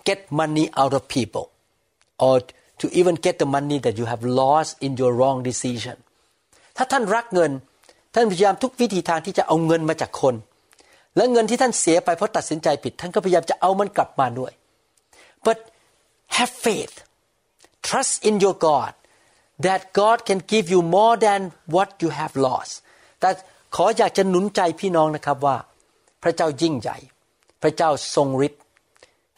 [0.10, 1.46] get money out of people
[2.26, 2.36] or
[2.81, 5.97] to even get the money that you have lost in your wrong decision
[6.77, 7.51] ถ้าท่านรักเงิน
[8.15, 10.35] ท่านพยายามทุกวิธีทางที่จะเอาเงินมาจากคน
[11.17, 14.53] และเงินที่ท่านเสียไปเพราะตัดสินใจผิด ท่านก็พยายามจะเอามันกลับมาด้วย
[15.47, 15.59] but
[16.37, 16.95] have faith
[17.87, 18.93] trust in your God
[19.67, 21.41] that God can give you more than
[21.75, 22.75] what you have lost
[23.21, 23.31] แต่
[23.77, 25.57] ขออยากจะหนุนใจพี่น้องนะครับว่า
[26.23, 26.97] พระเจ้ายิ่งใหญ่
[27.63, 28.63] พระเจ้าทรงฤทธิ์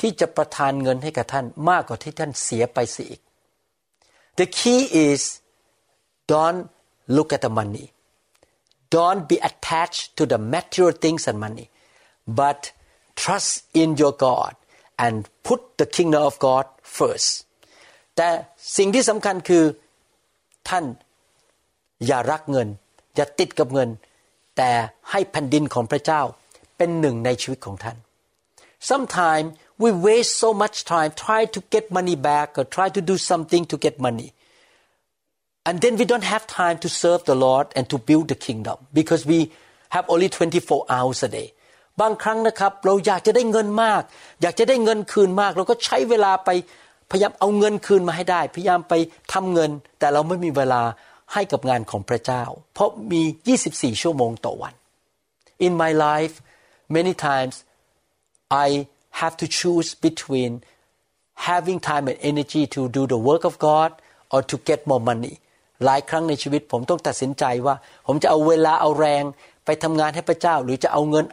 [0.00, 3.22] ที่จะประทานเงินให้กับท่านมากกว่าที่ท่านเสียไปเสียอีก
[4.38, 5.20] The key is
[6.32, 6.62] don't
[7.16, 7.86] look at the money
[8.96, 11.66] don't be attached to the material things and money
[12.40, 12.60] but
[13.22, 14.52] trust in your God
[14.98, 15.14] and
[15.48, 16.66] put the kingdom of God
[16.98, 17.30] first
[18.16, 18.28] แต่
[18.76, 19.64] สิ่งที่สำคัญคือ
[20.68, 20.84] ท่าน
[22.06, 22.68] อย่ารักเงิน
[23.16, 23.88] อย่าติดกับเงิน
[24.56, 24.70] แต่
[25.10, 26.22] ให้แผ่นดินของพระเจ้า
[26.76, 27.96] เป็นหนึ่งในชีวิตของท่าน
[28.90, 29.48] Sometimes
[29.83, 33.63] we waste so much time try to get money back or try to do something
[33.71, 34.29] to get money
[35.67, 38.77] and then we don't have time to serve the Lord and to build the kingdom
[38.99, 39.39] because we
[39.89, 41.47] have only 24 hours a day
[42.01, 44.01] บางครั้งนะครับเราอยากจะได้เงินมาก
[44.41, 46.49] อยากจะได้เงินคืนมาก เราก็ใช้เวลาไป
[47.11, 48.93] พยายามเอาเงินคืนมาให้ได้ พยายามไป
[49.33, 50.81] ทำเงิน แต่เราไม่มีเวลา
[51.33, 53.21] ให้กับงานของพระเจ้า เพราะมี
[53.61, 54.73] 24 ชั่วโมงต่อวัน
[55.65, 56.35] In my life
[56.95, 57.55] many times
[58.67, 58.69] I
[59.20, 60.50] have to choose between
[61.48, 63.90] having time and energy to do the work of God
[64.32, 65.34] or to get more money
[65.84, 67.74] หลายครั้งในชีวิตผมต้องตัดสินใจว่า
[68.06, 69.24] ผมจะเอาเวลาเอาแรง
[69.64, 71.24] ไปทำงานให้พระเจ้า หรือจะเอาเงิน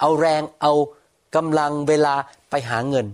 [0.00, 0.72] เอาแรงเอา
[1.36, 2.14] กำลังเวลา
[2.50, 3.06] ไปหาเงิน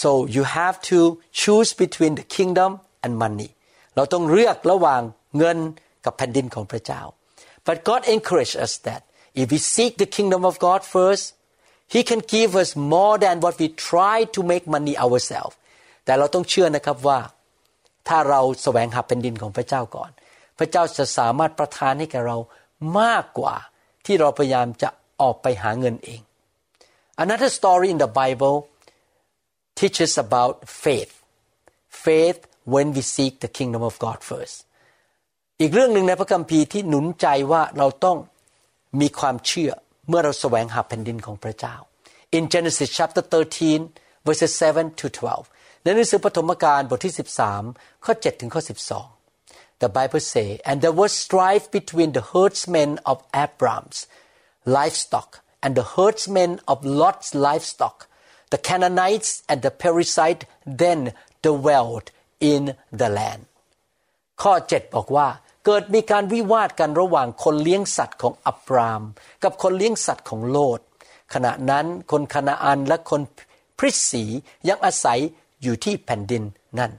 [0.00, 0.98] so you have to
[1.40, 2.70] choose between the kingdom
[3.04, 3.50] and money
[3.94, 5.02] เราต้องเลือกระหว่าง
[5.38, 5.58] เงิน
[6.04, 7.00] กับแผ่นดินของพระเจ้า
[7.66, 9.00] but God encourage us that
[9.40, 11.24] if we seek the kingdom of God first
[11.92, 15.56] He can give us more than what we try to make money ourselves
[16.04, 17.18] แต่เราต้องเชื่อนะครับว่า
[18.08, 20.10] ถ้าเราแสวงหาแผ่นดินของพระเจ้าก่อน
[20.58, 22.36] พระเจ้าจะสามารถประทานให้แก่เรา
[23.00, 23.54] มากกว่า
[24.06, 24.88] ที่เราพยายามจะ
[25.20, 26.20] ออกไปหาเงินเอง
[27.24, 28.56] Another story in the Bible
[29.80, 31.12] teaches about faith
[32.04, 32.40] faith
[32.72, 34.56] when we seek the kingdom of God first
[35.60, 38.18] อีกเรื่องหนึ่งในพระคัมภีร์ที่หนุนใจว่าเราต้อง
[39.00, 39.72] มีความเชื่อ
[40.08, 41.76] เมื่อเราแสวงหาแผ่นดินของพระเจ้า
[42.36, 45.06] In Genesis chapter 13 verses 7 to
[45.46, 47.14] 12ในหนังสือปฐมกาลบทที่
[47.58, 48.62] 13 ข้อ 7 ถึงข้อ
[49.22, 53.98] 12 The Bible say and there was strife between the herdsmen of Abram's
[54.76, 55.30] livestock
[55.64, 57.96] and the herdsmen of Lot's livestock
[58.52, 60.44] the Canaanites and the Perizzite
[60.82, 61.00] then
[61.46, 62.06] dwelled
[62.52, 62.62] in
[63.00, 63.42] the land
[64.42, 65.28] ข้อ 7 บอกว่า
[65.64, 69.02] เกิดมีการวิวาทกันระหว่างคนเลี้ยงสัตว์ของอับราม
[69.42, 70.80] กับคนเลี้ยงสัตว์ของโลด
[71.34, 73.20] ขณะนั้นคนคณาอันและคน
[73.78, 74.24] พริสี
[74.68, 75.20] ยังอาศัย
[75.62, 76.42] อยู่ที่แผ่นดิน
[76.78, 76.92] นั่น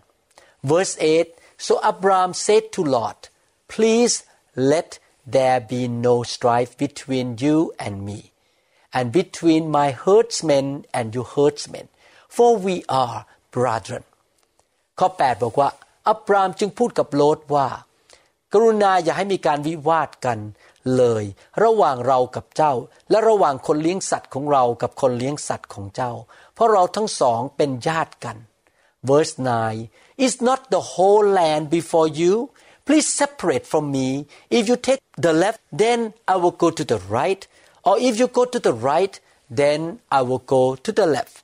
[0.69, 0.95] verse
[1.27, 3.19] 8 so Abram said to Lot
[3.73, 4.15] please
[4.73, 4.89] let
[5.35, 8.19] there be no strife between you and me
[8.97, 11.87] and between my herdsmen and your herdsmen
[12.35, 13.17] for we are
[13.55, 14.05] brethren
[14.99, 15.69] ข้อ 8 บอกว่า
[16.09, 17.67] อับรามจึงพูดกับโลดว่า
[18.53, 20.39] กรุณาอย่าให้มีการวิวาทกัน
[20.97, 21.23] เลย
[21.63, 22.73] ระหว่างเรากับเจ้า
[23.09, 26.11] และระหว่างคนเลี้ยงสัตว์ของเรากับคนเลี้ยงสัตว์ของเจ้า
[26.53, 28.37] เพราะเราทั้งสองเป็นญาติกัน
[29.09, 29.35] verse
[29.79, 32.33] 9 is not the whole land before you
[32.85, 34.07] please separate from me
[34.57, 35.99] if you take the left then
[36.33, 37.41] I will go to the right
[37.87, 39.13] or if you go to the right
[39.61, 39.81] then
[40.17, 41.35] I will go to the left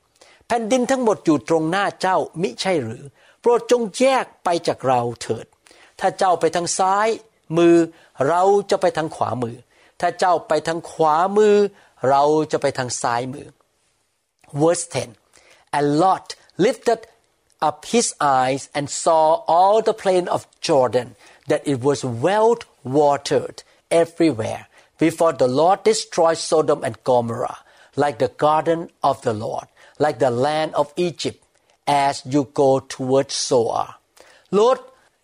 [0.48, 3.04] แผ่นดินทั้งหมดอยู่ตรงหน้าเจ้ามิใช่หรือ
[3.42, 5.46] โปรดจงแยกไปจากเราเถิด
[6.01, 7.09] ถ้าเจ้าไปทางซ้าย
[7.59, 7.77] มือ
[8.29, 9.57] เราจะไปทางขวามือ
[10.01, 11.57] ถ้าเจ้าไปทางขวามือ
[12.11, 13.49] เราจะไปทางซ้ายมือ
[14.61, 15.17] verse 10
[15.77, 16.27] and Lot
[16.65, 17.01] lifted
[17.69, 21.09] up his eyes and saw all the plain of Jordan
[21.51, 24.62] that it was well watered everywhere
[24.99, 27.59] before the Lord destroyed Sodom and Gomorrah
[28.03, 29.67] like the garden of the Lord
[29.99, 31.41] like the land of Egypt
[31.87, 33.87] as you go towards Zoar
[34.55, 34.79] โลด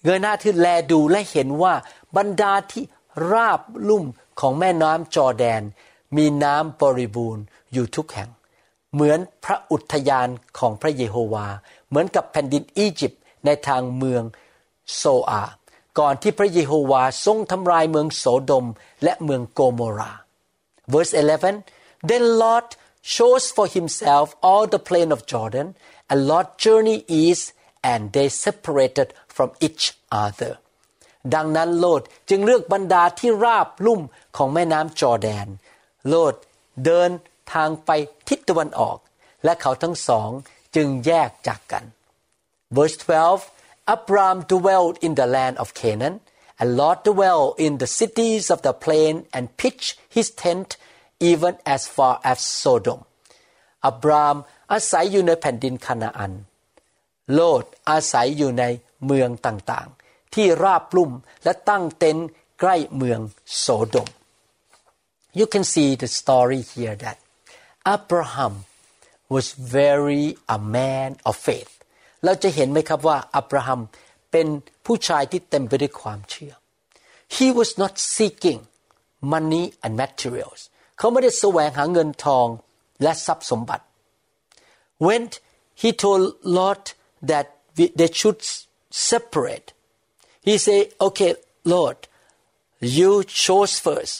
[0.08, 1.74] เงยหน้าขึ้นแลดูและเห็นว่า
[2.18, 2.84] บรรดาที่
[3.32, 4.06] ราบลุ่ม
[4.40, 5.62] ของแม่น้ำจอแดน
[6.18, 7.44] มีน้ำบริบูรณ์
[7.74, 8.30] อยู่ทุกแห่ง
[8.94, 10.28] เหมือนพระอุทยาน
[10.60, 11.48] ของพระเยโฮวา
[11.88, 14.24] เหมือนกับแผ่นดินอียิปต์ในทางเมือง
[14.96, 15.44] โซอา
[16.00, 18.66] ก่อนที่พระเยโฮวาทรงทำลายเมืองโสดม
[19.04, 20.12] และเมืองโกโมรา
[20.92, 22.68] verse 11 then Lot
[23.16, 25.68] chose for himself all the plain of Jordan
[26.10, 27.46] and Lot journeyed east
[27.92, 29.84] and they separated from each
[30.24, 30.54] other
[31.36, 34.02] ดังนั้นโลดจึงเลือกบรรดาที่ราบลุ่ม
[34.38, 35.48] ของแม่น้ำจอแดน
[36.08, 36.34] โลด
[36.86, 37.10] เดิน
[37.54, 37.90] ทางไป
[38.28, 38.98] ทิศตะวันออก
[39.44, 40.30] และเขาทั้งสอง
[40.76, 41.84] จึงแยกจากกัน
[42.76, 42.98] verse
[43.44, 46.16] 12 Abram dwelled in the land of Canaan
[46.60, 50.70] and Lot dwelled in the cities of the plain and pitched his tent
[51.20, 53.00] even as far as Sodom
[53.86, 54.36] อับราม
[54.72, 56.34] อาศัยอยู่ในแผ่นดินคานาอัน
[57.34, 58.64] โลดอาศัยอยู่ใน
[59.06, 59.88] เมืองต่าง
[60.34, 61.12] ที่ราบลุ่ม
[61.44, 62.28] และตั้งเต็นท์
[62.60, 63.20] ใกล้เมือง
[63.58, 64.10] โสโดม
[65.40, 67.18] You can see the story here that
[67.96, 68.54] Abraham
[69.34, 69.46] was
[69.78, 71.72] very a man of faith
[72.24, 73.82] เราจะเห็นไหมครับว่าอับราฮัม
[74.32, 74.48] เป็น
[74.86, 76.54] ผู้ชายที่เต็มไปด้วยความเชื่อ
[77.36, 78.60] He was not seeking
[79.34, 80.62] money and materials
[80.98, 82.48] เขาไม่ได้แสวงหาเงินทอง
[83.04, 83.86] และทรัพย์สมบัติ
[85.06, 85.24] When
[85.82, 86.24] he told
[86.58, 86.84] Lot
[87.32, 87.46] that
[88.00, 88.40] they should
[89.10, 89.68] separate
[90.47, 91.33] he said okay
[91.73, 91.99] Lord
[92.97, 93.11] you
[93.45, 94.15] chose first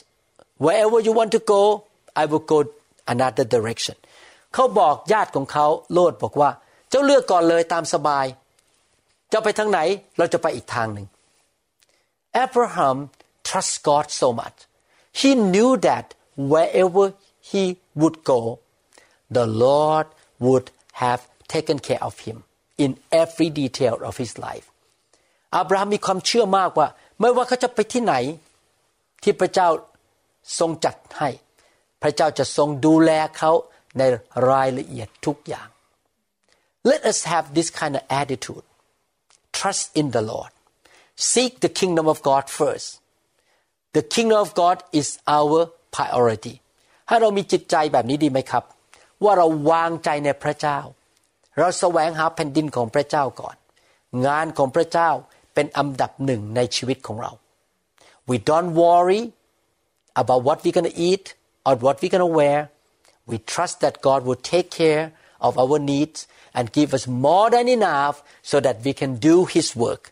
[0.65, 1.63] wherever you want to go
[2.23, 2.59] I will go
[3.13, 3.97] another direction
[4.55, 6.51] เขาบอกญาติของเขาโลดบอกว่า
[6.91, 8.27] เจ้าเลือกก่อนเลยตามสบาย
[9.33, 9.79] จะไปทางไหน
[10.19, 11.07] เราจะไปอีกทางหนึ่ง
[12.45, 12.97] Abraham
[13.49, 14.59] trust God so much
[15.21, 16.07] he knew that
[16.53, 17.05] wherever
[17.51, 17.65] he
[18.01, 18.41] would go
[19.37, 20.07] the Lord
[20.45, 20.67] would
[21.03, 21.23] have
[21.55, 22.37] taken care of him
[22.85, 22.91] in
[23.23, 24.67] every detail of his life
[25.56, 26.88] อับราฮัมมีความเชื่อมากว่า
[27.20, 28.16] ไม่ว่าเขาจะไปที่ไหน
[29.24, 29.68] ที่พระเจ้า
[30.60, 31.30] ทรงจัดให้
[32.02, 33.52] พระเจ้าจะทรงดูแลเขา
[33.98, 34.02] ใน
[34.50, 35.68] รายละเอียดทุกอย่าง
[36.90, 38.66] Let us have this kind of attitude
[39.58, 40.52] trust in the Lord
[41.32, 42.90] seek the kingdom of God first
[43.98, 45.08] the kingdom of God is
[45.38, 45.60] our
[45.96, 46.56] priority
[47.08, 48.64] ให้เรามีจิตใจแบบนี้ดีไหมครับ
[49.24, 50.80] ว่าเราวางใจในพระเจ้า
[51.58, 53.56] เราแสวงหาแผ่นดินของพระเจ้าก่อน
[54.28, 55.10] งานของพระเจ้า
[55.58, 57.32] เป็นอันดับหนึ่งในชีวิตของเรา
[58.30, 59.24] we don't worry
[60.22, 61.26] about what we're going to eat
[61.66, 62.60] or what we're going to wear
[63.30, 65.04] we trust that God will take care
[65.48, 66.20] of our needs
[66.58, 68.16] and give us more than enough
[68.52, 70.04] so that we can do His work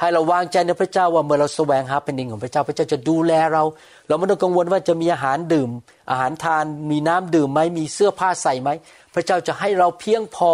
[0.00, 3.62] ให้เราวางใจในพระเจ้าว่าเมื่อเราแสวงหาแผ่นดินของพระเจ้าพระเจ้าจะดูแลเรา
[4.08, 5.70] เราไม่ต้องกังวลว่าจะมีอาหารดื่ม
[6.10, 8.70] อาหารทานมีน้ำดื่มไหมมีเสื้อผ้าใส่ไหม
[9.14, 10.50] พระเจ้าจะให้เราเพียงพอ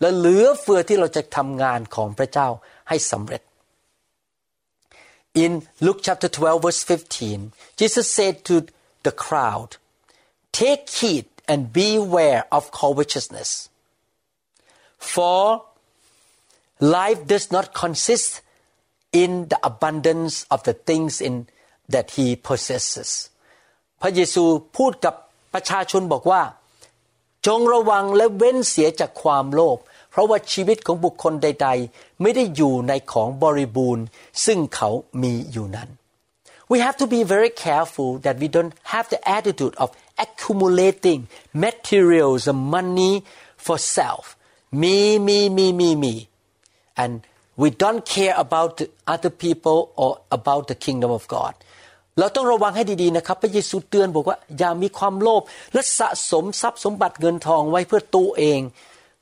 [0.00, 2.48] และเหลือเฟือที่เราจะทำงานของพระเจ้า
[2.88, 3.42] ให้สำเร็จ
[5.33, 8.65] In Luke chapter 12 verse 15 Jesus said to
[9.03, 9.77] the crowd
[10.51, 13.69] take heed and beware of covetousness
[14.97, 15.63] for
[16.79, 18.41] life does not consist
[19.11, 21.47] in the abundance of the things in
[21.87, 23.09] that he possesses
[24.01, 24.43] พระเยซู
[24.77, 25.15] พูดกับ
[25.53, 26.41] ประชาชนบอกว่า
[27.47, 29.77] จงระวังและเว้นเสียจากความโลภ
[30.14, 34.04] เพราะว่าชีวิตของบุคคลใด ๆ ไม่ได้อยู่ในของบริบูรณ์
[34.44, 34.90] ซึ่งเขา
[35.22, 35.88] มีอยู่นั้น
[36.70, 39.88] We have to be very careful that we don't have the attitude of
[40.24, 41.20] accumulating
[41.66, 43.14] materials and money
[43.64, 44.24] for self
[44.82, 44.96] me
[45.26, 46.14] me me me me
[47.02, 47.12] and
[47.62, 51.54] we don't care about the other people or about the kingdom of God
[52.18, 58.60] เราต้องระวังให้ดีๆนะครับ พระเยซูเตือนบอกว่าอย่ามีความโลภและสะสมทรัพย์สมบัติเงินทองไว้เพื่อตัวเอง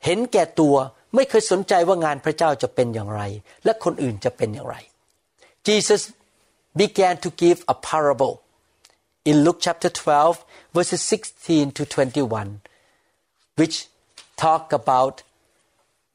[0.05, 0.75] เห็นแก่ตัว
[1.15, 3.21] ไม่เคยสนใจว่างานพระเจ้าจะเป็นอย่างไร
[3.63, 4.75] และคนอื่นจะเป็นอย่างไร
[5.67, 6.01] Jesus
[6.81, 8.35] began to give a parable
[9.29, 10.43] in Luke chapter 12
[10.75, 12.61] verses 16 to 21
[13.59, 13.77] which
[14.43, 15.15] talk about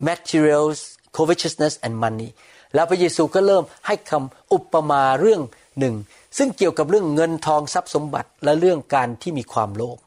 [0.08, 0.78] materials
[1.16, 2.30] covetousness and money
[2.74, 5.42] แล้วพระเยซูก็เริ่มให้คำอุปมาเรื่อง
[5.78, 5.94] หนึ่ง
[6.38, 9.98] ซึ่งเกี่ยวกับเรื่องเงินทองทรัพย์สมบัติและเรื่องการที่มีความโลภ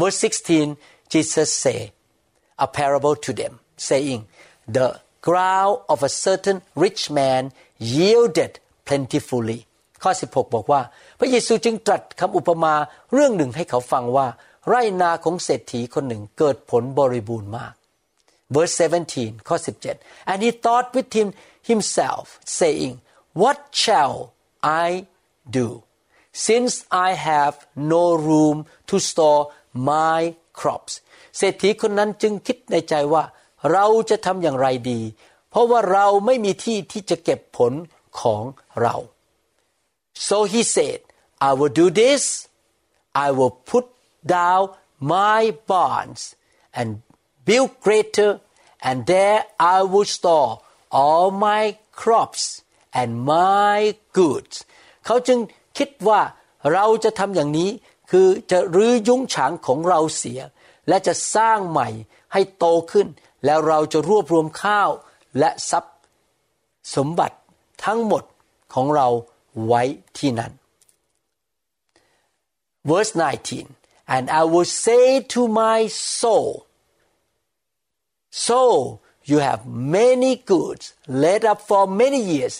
[0.00, 0.18] verse
[0.64, 1.80] 16 Jesus say
[2.65, 3.53] a parable to them
[3.89, 4.21] saying
[4.77, 4.89] the
[5.27, 7.43] ground of a certain rich man
[7.95, 8.53] yielded
[8.87, 9.59] plentifully
[10.03, 10.81] ข้อ 16 บอกว่า
[11.19, 12.73] พระเยซูจึงตรัสคำอุปมา
[13.13, 14.27] เรื่องหนึ่งให้เขาฟังว่า
[14.67, 17.73] ไรนาของเศรษฐีคนหนึ่งเกิดผลบริบูรณ์มาก
[18.55, 18.75] verse
[19.11, 19.55] 17 ข้อ
[19.93, 21.29] 17 and he thought within
[21.69, 22.25] himself
[22.59, 22.93] saying
[23.41, 24.15] what shall
[24.87, 24.87] I
[25.59, 25.67] do
[26.47, 26.73] since
[27.07, 27.55] I have
[27.93, 28.57] no room
[28.89, 29.43] to store
[29.91, 30.19] my
[30.59, 30.93] crops
[31.36, 33.24] เศรษฐีคนนั้นจึงคิดในใจว่า
[33.72, 35.00] เราจะทำอย่างไรดี
[35.50, 37.72] เพราะว่าเราไม่มีที่ที่จะเก็บผล
[38.20, 38.42] ของ
[38.82, 38.96] เรา
[40.28, 40.98] so he said
[41.48, 42.22] I will do this
[43.26, 43.86] I will put
[44.36, 44.64] down
[45.14, 46.20] my barns
[46.78, 46.88] and
[47.46, 48.30] build greater
[48.88, 49.40] and there
[49.76, 50.50] I will store
[51.00, 51.62] all my
[52.00, 52.44] crops
[53.00, 53.78] and my
[54.18, 54.54] goods
[55.06, 55.38] เขาจึง
[55.78, 56.20] คิดว่า
[56.72, 57.70] เราจะทำอย่างนี้
[58.10, 60.40] คือจะรื้อยุ้งฉางของเราเสีย
[60.88, 61.88] และจะสร้างใหม่
[62.32, 63.06] ให้โตขึ้น
[63.44, 64.90] แล้วเราจะรวบรวมข้าว
[65.38, 65.96] และทรัพย์
[66.96, 67.36] สมบัติ
[67.84, 68.24] ทั้งหมด
[68.74, 69.08] ของเรา
[69.66, 69.82] ไว้
[70.18, 70.52] ที่นั่น
[72.90, 73.12] verse
[73.54, 75.78] 19 and I will say to my
[76.20, 76.50] soul
[78.46, 78.60] so
[79.30, 79.60] you have
[79.98, 80.84] many goods
[81.22, 82.54] laid up for many years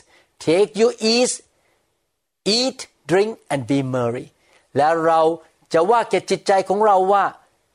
[0.48, 1.34] take your ease
[2.56, 2.78] eat
[3.10, 4.26] drink and be merry
[4.76, 5.20] แล้วเรา
[5.72, 7.24] จะว่าแก่จิตใจของเราว่า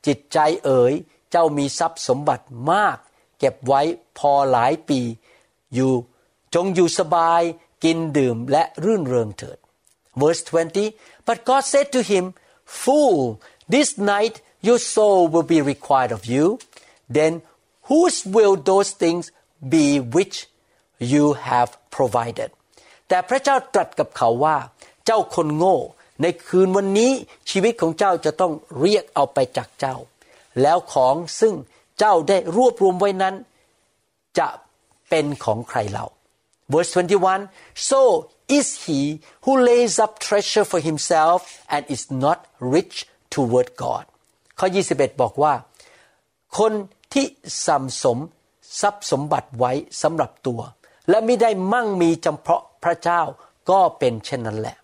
[0.07, 0.93] จิตใจเอ๋ย
[1.31, 2.97] เจ้ามีทรัพย์สมบัติมาก
[3.39, 3.81] เก็บไว้
[4.17, 4.99] พอหลายปี
[5.73, 5.93] อยู่
[6.55, 7.41] จงอยู่สบาย
[7.83, 9.57] กินดื่มและรื่นเริงเถิด
[10.21, 12.25] verse 20 but God said to him
[12.79, 13.17] fool
[13.73, 14.35] this night
[14.67, 16.45] your soul will be required of you
[17.17, 17.33] then
[17.89, 19.25] whose will those things
[19.73, 19.85] be
[20.15, 20.37] which
[21.11, 22.49] you have provided
[23.07, 24.57] แต่พระเจ้าตรัสกับเขาว่า
[25.05, 25.77] เจ้าคนโง่
[26.21, 27.11] ในคืนวันนี้
[27.49, 29.95] ชีวิตของเจ้าจะต้องเรียกเอาไปจากเจ้า
[30.61, 31.53] แล้วของซึ่ง
[31.99, 33.35] เจ้าได้รวบรวมไว้นั้น
[34.39, 34.47] จะ
[35.09, 36.05] เป็นของใครเรา
[36.71, 36.91] verse
[37.35, 37.99] 21 so
[38.57, 38.99] is he
[39.43, 41.41] who lays up treasure for himself
[41.73, 42.39] and is not
[42.75, 42.95] rich
[43.33, 44.05] toward God
[44.59, 45.53] ข้อ 21 บอกว่า
[46.57, 46.71] คน
[47.13, 47.25] ที่
[47.65, 48.17] สัมสม
[48.81, 50.61] ทรัพย์สมบัติไว้สำหรับตัว
[51.09, 53.21] และไม่ได้มั่งมีจำเพาะพระเจ้า
[53.69, 54.77] ก็เป็นเช่นนั้นแหละ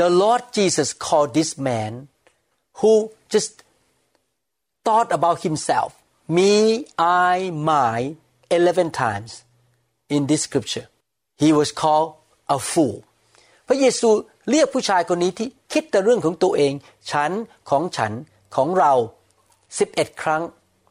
[0.00, 1.92] The Lord Jesus called this man
[2.80, 2.92] who
[3.34, 3.52] just
[4.84, 5.90] thought about himself
[6.38, 6.86] me
[7.32, 8.16] I my
[8.50, 9.30] 11 times
[10.14, 10.86] in this scripture
[11.42, 12.08] he was called
[12.56, 12.96] a fool
[13.68, 14.08] พระเยซู
[14.50, 16.72] เรียกผู้ชายคนนี้ที่คิดแต่เรื่องของตัวเอง
[17.10, 17.30] ฉัน
[17.70, 18.12] ของฉัน
[18.56, 18.92] ของเรา
[19.58, 20.42] 11 ครั้ง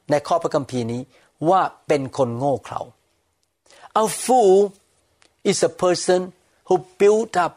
[0.09, 1.01] ในข้อพระคัมภีร์นี้
[1.49, 2.81] ว่าเป็นคนโง่เขลา
[4.03, 4.57] A fool
[5.49, 6.19] is a person
[6.67, 7.53] who built up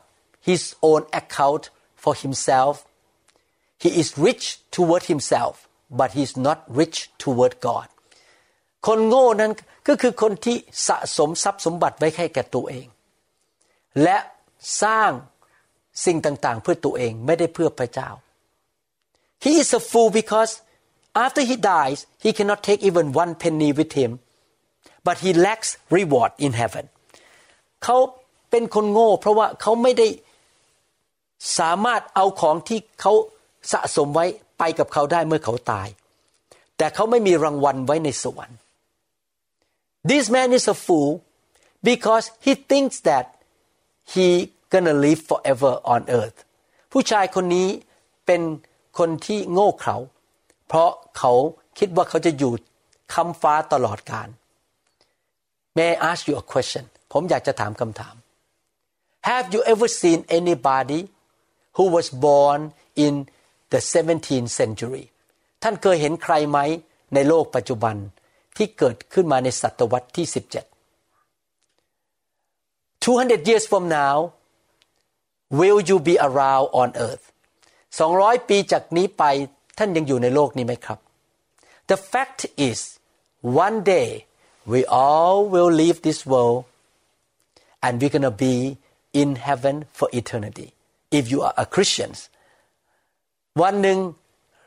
[0.48, 1.64] his own account
[2.02, 2.74] for himself.
[3.84, 5.54] He is rich toward himself,
[5.90, 7.88] but he is not rich toward God.
[8.86, 9.52] คนโง่นั้น
[9.88, 10.56] ก็คือคนที่
[10.88, 12.86] สะสมทรัพย์สมบัติไว้แค่แก่ตัวเอง
[14.02, 14.18] และ
[14.82, 15.10] สร้าง
[16.04, 18.10] สิ่งต่างๆ เพื่อตัวเองไม่ได้เพื่อพระเจ้า
[19.44, 20.52] He is a fool because
[21.24, 24.10] after he dies he cannot take even one penny with him
[25.06, 26.84] but he lacks reward in heaven
[27.84, 27.96] เขา
[28.50, 30.06] เป็นคนโง่ เพราะว่าเขาไม่ได้
[31.59, 33.13] สามารถเอาของที่เขา
[33.73, 34.25] สะสมไว้
[34.59, 35.87] ไปกับเขาได้เมื่อเขาตาย
[36.77, 38.59] แต่เขาไม่มีรางวัลไว้ในสวรรค์
[40.09, 41.11] This man is a fool
[41.89, 43.25] because he thinks that
[44.13, 44.27] he
[44.71, 46.37] gonna live forever on earth
[46.91, 47.67] ผู้ชายคนนี้
[48.25, 48.41] เป็น
[48.97, 49.97] คนที่โง่เขลา
[50.67, 51.31] เพราะเขา
[51.79, 52.53] คิดว่าเขาจะอยู่
[53.13, 54.29] คำฟ้าตลอดกาล
[55.77, 58.15] May I ask you a question ผมอยากจะถามคำถาม
[59.29, 60.99] Have you ever seen anybody
[61.76, 62.60] who was born
[63.04, 63.14] in
[63.72, 65.04] the 17th century
[65.62, 66.58] ท่านเคยเห็นใครไหม
[67.14, 67.96] ในโลกปัจจุบัน
[68.56, 70.34] ที่เกิดขึ้นมาในศตวรรษที่ 17
[73.04, 74.16] 200 years from now
[75.58, 77.24] will you be around on earth
[77.98, 79.24] 200 ปีจากนี้ไป
[79.78, 80.98] ท่านยังอยู่ในโลกนี้ไหมครับ
[81.90, 82.78] The fact is
[83.66, 84.08] one day
[84.72, 86.60] we all will leave this world
[87.84, 88.56] and we're gonna be
[89.20, 90.68] in heaven for eternity
[91.17, 92.19] If you are a Christians
[93.61, 93.99] วันหนึ่ง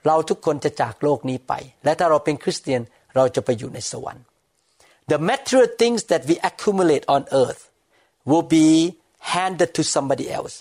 [0.06, 1.52] เราทุกคนจะจากโลกนี้ไป
[1.84, 2.80] และถ้าเราเป็นคริสเตียน
[3.16, 4.24] เราจะไปอยู่ในสวรรค์
[5.10, 7.62] The material things that we accumulate on earth
[8.30, 8.68] will be
[9.34, 10.54] handed to somebody else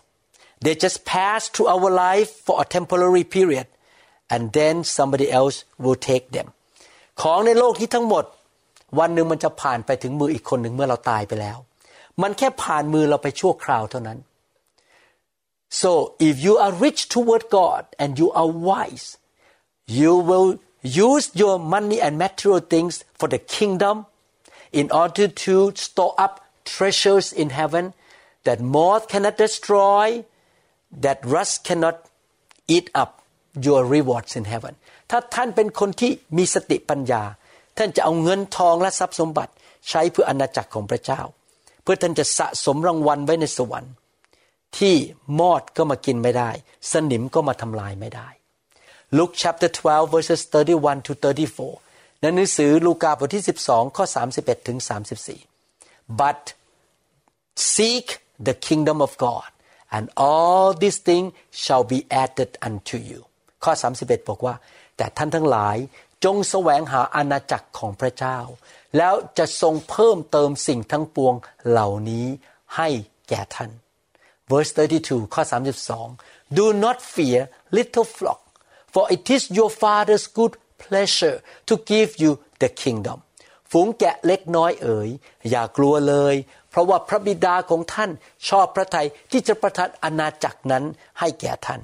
[0.63, 3.67] they just pass through our life for a temporary period
[4.33, 6.47] and then somebody else will take them
[7.21, 8.25] ของในโลกนี้ทั้งหมด
[8.99, 11.57] วันหนึ่งมันจะผ่านไปถึงมืออีกคนหนึ่งเมื่อเราตายไปแล้ว
[12.21, 14.19] มันแค่ผ่านมือเราไปชั่วคราวเท่านั้น
[15.68, 19.18] so if you are rich toward God and you are wise
[19.86, 24.07] you will use your money and material things for the kingdom
[24.72, 27.94] in order to store up treasures in heaven
[28.44, 30.24] that moth cannot destroy
[30.90, 32.07] that rust cannot
[32.68, 33.22] eat up
[33.66, 34.74] your rewards in heaven
[35.11, 37.22] ถ้าท่านเป็นคนที่มีสติปัญญา
[37.78, 39.53] ท่านจะเอาเงินทองและทรัพย์สมบัติ
[39.88, 41.20] ใช้เพื่ออาณาจักรของพระเจ้า
[41.82, 43.92] เพื่อท่านจะสะสมรางวัลไว้ในสวรรค์
[44.78, 44.95] ที่
[45.39, 46.51] มอดก็มากินไม่ได้
[46.91, 48.30] สนิมก็มาทำลายไม่ได้
[49.18, 51.13] Luke chapter 12 verses 31 to
[51.74, 54.05] 34ในหนังสือลูกาบทที่ 12 ข้อ
[54.38, 54.78] 31 ถึง
[55.49, 56.41] 34 but
[57.74, 58.05] seek
[58.47, 59.49] the kingdom of God
[59.95, 61.30] and all these things
[61.63, 63.22] shall be added unto you
[63.63, 64.55] ข้อ 31 บอกว่า
[64.97, 65.78] แต่ท่านทั้งหลาย
[66.26, 68.39] จงแสวงหาอาณาจักรของพระเจ้า
[68.97, 71.36] แล้วจะทรงเพิ่มเติมสิ่งทั้งปวง
[71.70, 72.26] เหล่านี้
[72.76, 72.89] ให้
[73.30, 73.72] แก่ท่าน
[74.50, 75.42] verse 32 ข้อ
[76.03, 77.40] 32 do not fear
[77.76, 78.40] little flock
[78.94, 81.36] for it is your father's good pleasure
[81.68, 82.30] to give you
[82.62, 83.18] the kingdom
[83.70, 85.09] ฝูงแกะเล็กน้อยเอ๋ย
[85.50, 86.34] อย่ากลัวเลย
[86.70, 88.11] เพราะว่าพระบิดาของท่าน
[88.48, 90.84] ชอบพระทัยที่จะประทานอาณาจักรนั้น
[91.20, 91.80] ให้แก่ท่าน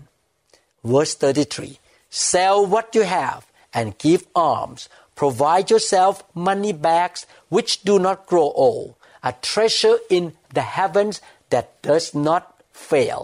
[0.91, 3.43] verse 33 sell what you have
[3.79, 4.83] and give alms
[5.21, 6.15] provide yourself
[6.49, 7.21] money bags
[7.55, 8.89] which do not grow old
[9.31, 10.25] a treasure in
[10.57, 11.17] the heavens
[11.53, 12.43] that does not
[12.90, 13.22] fail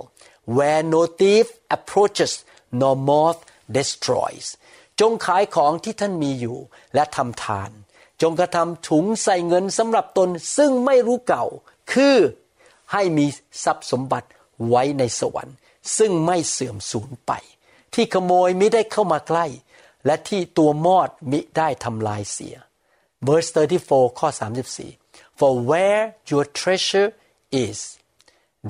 [0.55, 1.45] where no thief
[1.77, 2.33] approaches
[2.79, 3.39] nor moth
[3.77, 4.47] destroys
[4.99, 6.57] จงขายของที่ท่านมีอยู่
[6.93, 7.71] และทำทาน
[8.21, 11.45] จงกระทำถุงใส่เงินสำหรับตนซึ่งไม่รู้เก่า
[11.91, 12.17] คือ
[12.93, 13.25] ให้มี
[13.63, 14.29] ทรัพย์สมบัติ
[14.69, 15.57] ไว้ในสวรรค์
[15.97, 17.31] ซึ่งไม่เสื่อมสูญไป
[17.93, 19.45] ที่ขโมยมิได้เข้ามาใกล้
[20.05, 22.55] และที่ตัวมอดมิได้ทำลายเสีย
[23.27, 23.49] verse
[23.83, 24.27] 34ข้อ
[24.83, 27.09] 34 for where your treasure
[27.65, 27.79] is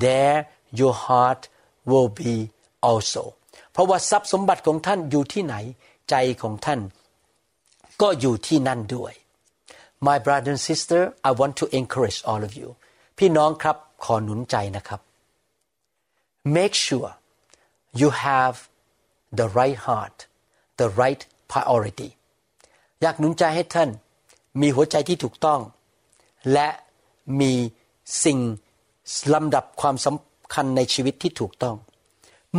[0.04, 0.38] there
[0.80, 1.42] your heart
[1.90, 2.34] will be
[2.88, 3.24] also
[3.72, 5.54] เพราะว่าทรัพย์สมบัติของท่านอยู่ที่ไหน
[6.10, 6.80] ใจของท่าน
[8.02, 9.12] ก็อยู่ที่นั่นด้วย
[10.06, 12.68] My brother and sister I want to encourage all of you
[13.18, 15.00] พี่น้องครับขอหนุนใจนะครับ
[16.56, 17.10] Make sure
[18.00, 18.56] you have
[19.38, 20.16] the right heart
[20.80, 22.08] the right priority
[23.02, 23.90] อยากหนุนใจให้ท่าน
[24.60, 25.60] มีหัวใจที่ถูกต้อง
[26.52, 26.68] และ
[27.40, 27.52] มี
[28.24, 28.38] สิ่ง
[29.34, 31.75] ลำดับความสำคัญในชีวิตที่ถูกต้อง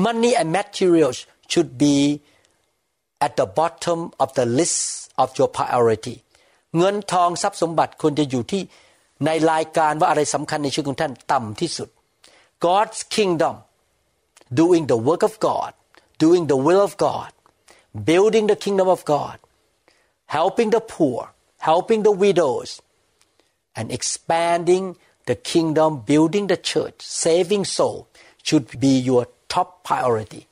[0.04, 1.18] money and materials
[1.52, 1.96] should be
[3.26, 4.78] at the bottom of the list
[5.22, 6.16] of your priority
[6.78, 8.62] เงินทองทรัพย์สมบัติควรจะอยู่ที่
[9.26, 11.88] ในรายการว่าอะไรสำคัญในชีวิตของท่านต่ำที่สุด
[12.66, 13.54] God's kingdom
[14.60, 15.70] doing the work of God
[16.24, 17.30] doing the will of God
[18.10, 19.36] building the kingdom of God
[20.36, 21.20] helping the poor
[21.68, 22.70] helping the widows
[23.78, 24.84] and expanding
[25.29, 27.97] the kingdom building the church saving soul
[28.47, 30.43] should be your top priority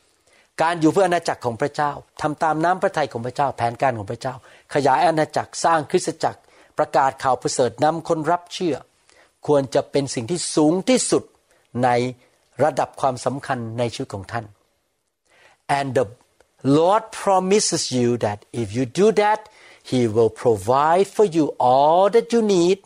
[0.62, 1.92] การอยู่เพื่ออาณาจักรของพระเจ้า
[2.22, 4.36] ทำตามน้ำพระทัยของพระเจ้า แผนการของพระเจ้า
[4.74, 6.42] ขยายอาณาจักรสร้างคริสตจักร
[6.78, 8.76] ประกาศข่าวประเสริฐนำคนรับเชื่อ
[9.48, 11.24] ควรจะเป็นสิ่งที่สูงที่สุด
[11.84, 11.90] ใน
[12.64, 14.46] ระดับความสำคัญในชีวิตของท่าน
[15.78, 16.06] and the
[16.80, 19.40] Lord promises you that if you do that
[19.92, 22.78] He will provide for you all that you need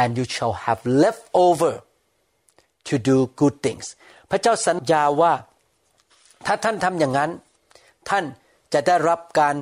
[0.00, 1.72] and you shall have left over
[2.88, 3.86] to do good things
[4.30, 5.32] พระเจ้าสัญญาว่า
[6.46, 7.30] ถ้าท่านทำอย่างนั้น
[8.08, 8.24] ท่าน
[8.72, 9.54] จะได้รับการ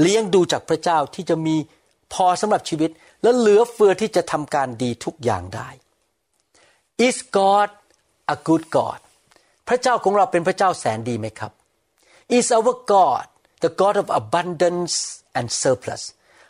[0.00, 1.56] เลี้ยงดูจากพระเจ้าที่จะมี
[2.14, 2.90] พอสำหรับชีวิต
[3.22, 5.68] และเหลือเฟือที่จะทำการดีทุกอย่างได้
[7.06, 7.68] Is God
[8.34, 9.00] a good God
[9.68, 11.52] พระเจ้าของเราเป็นพระเจ้าแสนดีไหมครับ
[12.36, 13.26] Is our God
[13.64, 14.94] the God of abundance
[15.38, 16.02] and surplus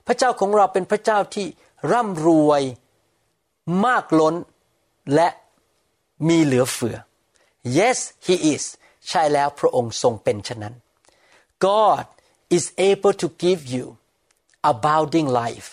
[0.06, 1.46] พระเจ้าของเราเป็นพระเจ้าที่
[1.92, 2.62] ร่ำรวย
[3.85, 4.35] มากล้น
[5.13, 5.29] และ
[6.27, 6.97] มีเหลือเฟือ
[7.77, 8.63] Yes he is
[9.07, 10.75] ใช่แล้วพระองค์ทรงเป็นฉะนั้น
[11.67, 12.05] God
[12.57, 13.85] is able to give you
[14.71, 15.69] abounding life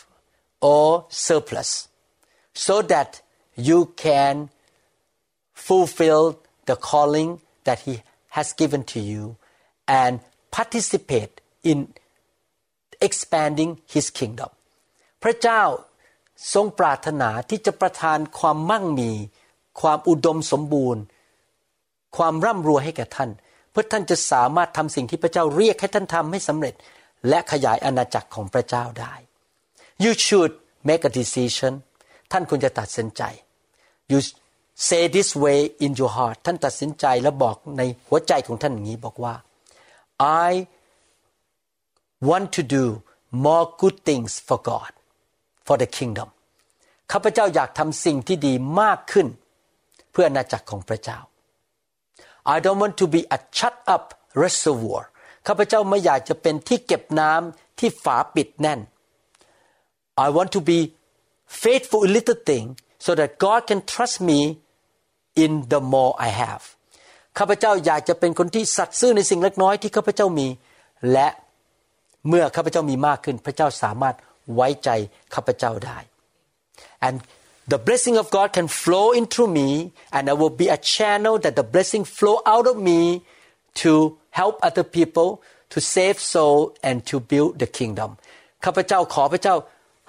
[0.73, 0.89] or
[1.27, 1.71] surplus
[2.67, 3.11] so that
[3.69, 4.35] you can
[5.69, 6.25] fulfill
[6.69, 7.31] the calling
[7.67, 7.95] that he
[8.37, 9.37] has given to you
[9.87, 10.13] and
[10.51, 11.41] participate
[11.71, 11.79] in
[13.07, 14.51] expanding his kingdom
[15.23, 15.63] พระเจ้า
[16.54, 19.12] ทรงปรารถนาที่จะประทานความมั่งมี
[19.82, 21.04] ความอุดมสมบูรณ์
[22.18, 23.30] ความร่ำรวยให้แก่ท่าน
[23.72, 26.74] เพื่อท่านจะสามารถทำสิ่งที่พระเจ้าเรียกให้ท่านทำให้สำเร็จ
[27.30, 29.14] และขยายอาณาจักรของพระเจ้าได้
[30.04, 30.54] you should
[30.88, 31.74] make a decision
[32.32, 33.24] ท่านควรจะตัดสินใจ
[34.12, 34.20] you
[34.90, 39.36] say this way in your heart ท่านตัดสินใจและบอกในหัวใจของท่านอย่างนี้บอกว่า
[40.48, 40.50] I
[42.30, 42.86] want to do
[43.46, 44.92] more good things for God
[45.70, 46.30] for the kingdom
[47.12, 49.28] ข้าพเจ้าอยากทำสิ่งที่ดีมากขึ้น
[50.12, 51.20] เพื่ออาณาจักรของพระเจ้า
[52.54, 54.06] I don't want to be a shut up
[54.44, 55.04] reservoir
[55.48, 58.80] ข้าพเจ้าไม่อยากจะเป็นที่เก็บน้ำที่ฝาปิดแน่น
[60.26, 60.80] I want to be
[61.64, 62.66] faithful in little thing
[63.06, 64.40] so that God can trust me
[65.44, 66.64] in the more I have
[67.38, 70.48] ข้าพเจ้าอยากจะเป็นคนที่สัตย์ซื่อในสิ่งเล็กน้อยที่ข้าพเจ้ามี
[71.14, 71.28] และ
[72.28, 74.16] เมื่อข้าพเจ้ามีมากขึ้น พระเจ้าสามารถ
[74.56, 74.90] ไว้ใจ
[75.34, 75.98] ข้าพเจ้าได้
[77.08, 77.16] and
[77.74, 79.70] the blessing of God can flow into me
[80.16, 83.02] and I will be a channel that the blessing flow out of me
[83.82, 83.92] to
[84.40, 85.30] help other people
[85.74, 88.10] to save soul and to build the kingdom
[88.66, 89.56] ข้าพเจ้าขอพระเจ้า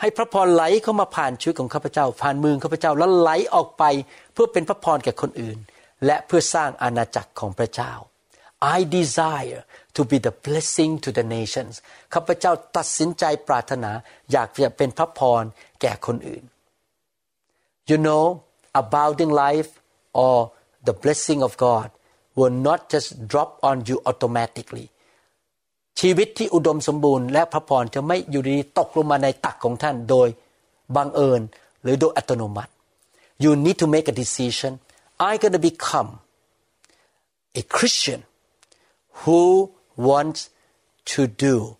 [0.01, 3.85] ให้พระพรไหลเข้ามาผ่านชีวิตของข้าพเจ้า ผ่านมือข้าพเจ้าแล้วไหลออกไป
[4.33, 5.59] เพื่อเป็นพระพรแก่คนอื่น
[6.07, 7.93] และเพื่อสร้างอาณาจักรของพระเจ้า
[8.77, 9.61] I desire
[9.96, 11.74] to be the blessing to the nations
[12.14, 13.92] ข้าพเจ้าตัดสินใจปรารถนา
[14.32, 15.44] อยากจะเป็นพระพร
[15.82, 16.44] แก่คนอื่น
[17.90, 18.24] You know
[18.82, 19.72] abounding life
[20.24, 20.36] or
[20.88, 21.88] the blessing of God
[22.38, 24.88] will not just drop on you automatically
[26.00, 30.28] ชีวิตที่อุดมสมบูรณ์และพระพรจะไม่อยู่ดีตกลงมาในตักของท่านโดย
[30.96, 31.42] บังเอิญ
[31.82, 32.72] หรือโดยอัตโนมัติ
[33.44, 34.72] You need to make a decision
[35.30, 36.10] I gonna become
[37.62, 38.22] a Christian
[39.22, 39.42] who
[39.97, 40.51] wants
[41.05, 41.77] to do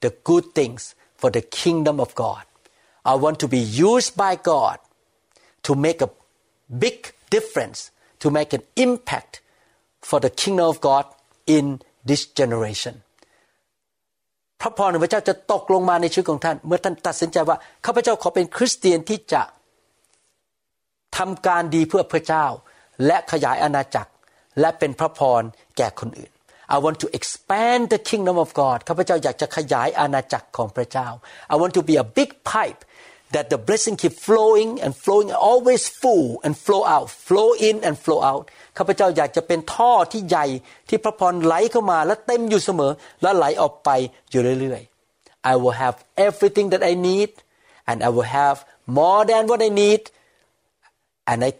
[0.00, 2.44] the good things for the kingdom of God
[3.04, 4.78] I want to be used by God
[5.66, 6.10] to make a
[6.78, 7.90] big difference
[8.20, 9.40] to make an impact
[10.00, 11.04] for the kingdom of God
[11.46, 12.94] in this generation
[14.60, 17.56] พระพรของพระเจ้าจะตกลงมาในชีวิตของท่าน เมื่อท่านตัดสินใจว่า
[17.86, 19.42] ข้าพเจ้าขอเป็นคริสเตียนที่จะ
[21.16, 22.46] ทำการดีเพื่อพระเจ้า
[23.06, 24.10] และขยายอาณาจักร
[24.60, 25.42] และเป็นพระพร
[25.76, 26.32] แก่คนอื่น
[26.75, 31.07] I want to expand the kingdom of God ข้าพเจ้าอยากจะขยายอาณาจักรของพระเจ้า
[31.53, 32.81] I want to be a big pipe
[33.33, 37.95] that the blessing keep flowing and flowing always full and flow out flow in and
[38.05, 38.43] flow out
[38.77, 40.45] ข้าพเจ้าอยากจะเป็นท่อที่ใหญ่
[40.89, 42.91] ที่พระพรไหลเข้ามาและเต็มอยู่เสมอ
[43.21, 43.89] และไหลออกไป
[44.31, 45.95] อยู่เรื่อยๆ I will have
[46.27, 47.31] everything that I need
[47.89, 48.57] and I will have
[48.99, 50.01] more than what I need
[51.29, 51.51] and I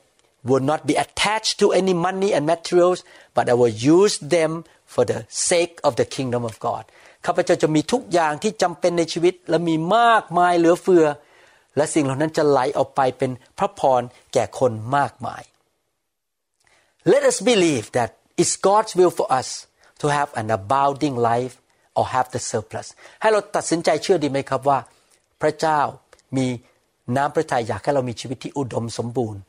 [0.50, 3.00] will not be attached to any money and materials
[3.36, 4.52] but I will use them
[4.95, 5.19] for the
[5.51, 6.85] sake of the kingdom of God
[7.27, 11.07] ข้าพเจ้าจะมีทุกอย่างที่จำเป็นในชีวิต และมีมากมายเหลือเฟือ
[11.77, 15.43] และสิ่งเหล่านั้นจะไหลออกไปเป็นพระพรแก่คนมากมาย
[17.13, 19.49] Let us believe that it's God's will for us
[20.01, 21.55] to have an abounding life
[21.99, 22.89] or have the surplus
[23.21, 24.79] ให้เราตัดสินใจเชื่อดีไหมครับว่า
[25.43, 25.81] พระเจ้า
[26.37, 26.47] มี
[27.17, 29.41] น้ำพระทัยอยากให้เรามีชีวิตที่อุดมสมบูรณ์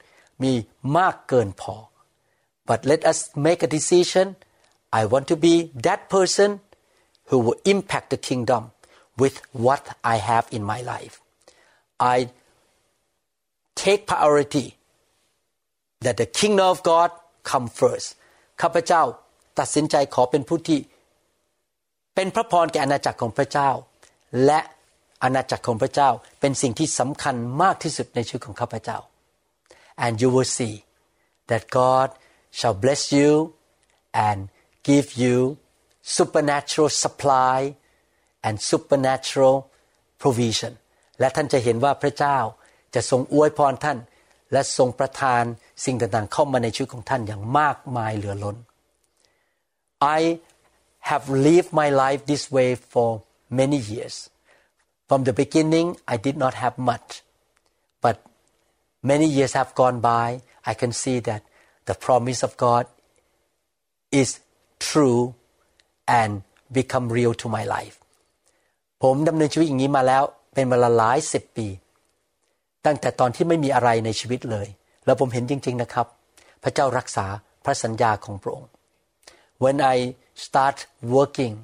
[0.44, 0.54] มี
[0.98, 1.76] มากเกินพอ
[2.70, 4.28] but let us make a decision
[5.01, 5.55] I want to be
[5.87, 6.51] that person
[7.29, 8.63] who will impact the kingdom
[9.23, 9.83] with what
[10.15, 11.15] I have in my life
[12.15, 12.17] I
[13.75, 14.67] take priority
[16.05, 17.11] that the kingdom of God
[17.51, 18.09] come first
[18.61, 19.03] ข้าพเจ้า
[19.59, 20.79] ตัดสินใจขอเป็นผู้ที่
[22.15, 23.71] เป็นพระพรแก่อาณาจักรของพระเจ้า
[24.45, 24.61] และ
[25.23, 28.99] อาณาจักรของพระเจ้าเป็นสิ่งที่สำคัญมากที่สุดในชีวิตของข้าพเจ้า
[30.05, 30.75] and you will see
[31.51, 32.09] that God
[32.59, 33.31] shall bless you
[34.29, 34.41] and
[34.89, 35.37] give you
[36.17, 37.59] supernatural supply
[38.47, 39.57] and supernatural
[40.23, 40.73] provision
[41.21, 42.39] และท่านจะเห็นว่าพระเจ้า
[42.95, 43.99] จะทรงอวยพรท่าน
[44.53, 45.43] และทรงประทาน
[45.85, 48.57] สิ่งต่างๆ เข้ามาในชีวิตของท่านอย่างมากมายเหลือล้น
[50.19, 50.21] I
[51.11, 53.09] have lived my life this way for
[53.61, 54.17] many years
[55.09, 57.09] from the beginning I did not have much
[58.05, 58.17] but
[59.11, 60.29] many years have gone by
[60.71, 61.43] I can see that
[61.89, 62.85] the promise of God
[64.21, 64.31] is
[64.89, 65.23] true
[66.21, 66.33] and
[66.79, 67.97] become real to my life
[69.03, 70.23] ผมดำเนินชีวิตอย่างนี้มาแล้ว
[70.55, 71.69] เป็นเวลาหลายสิบปี
[72.87, 74.69] ตั้งแต่ตอนที่ไม่มีอะไรในชีวิตเลย
[75.05, 76.07] แล้วผมเห็นจริง ๆนะครับ
[76.63, 77.27] พระเจ้ารักษา
[77.65, 78.71] พระสัญญาของพระองค์
[79.63, 79.97] When I
[80.47, 80.79] start
[81.17, 81.55] working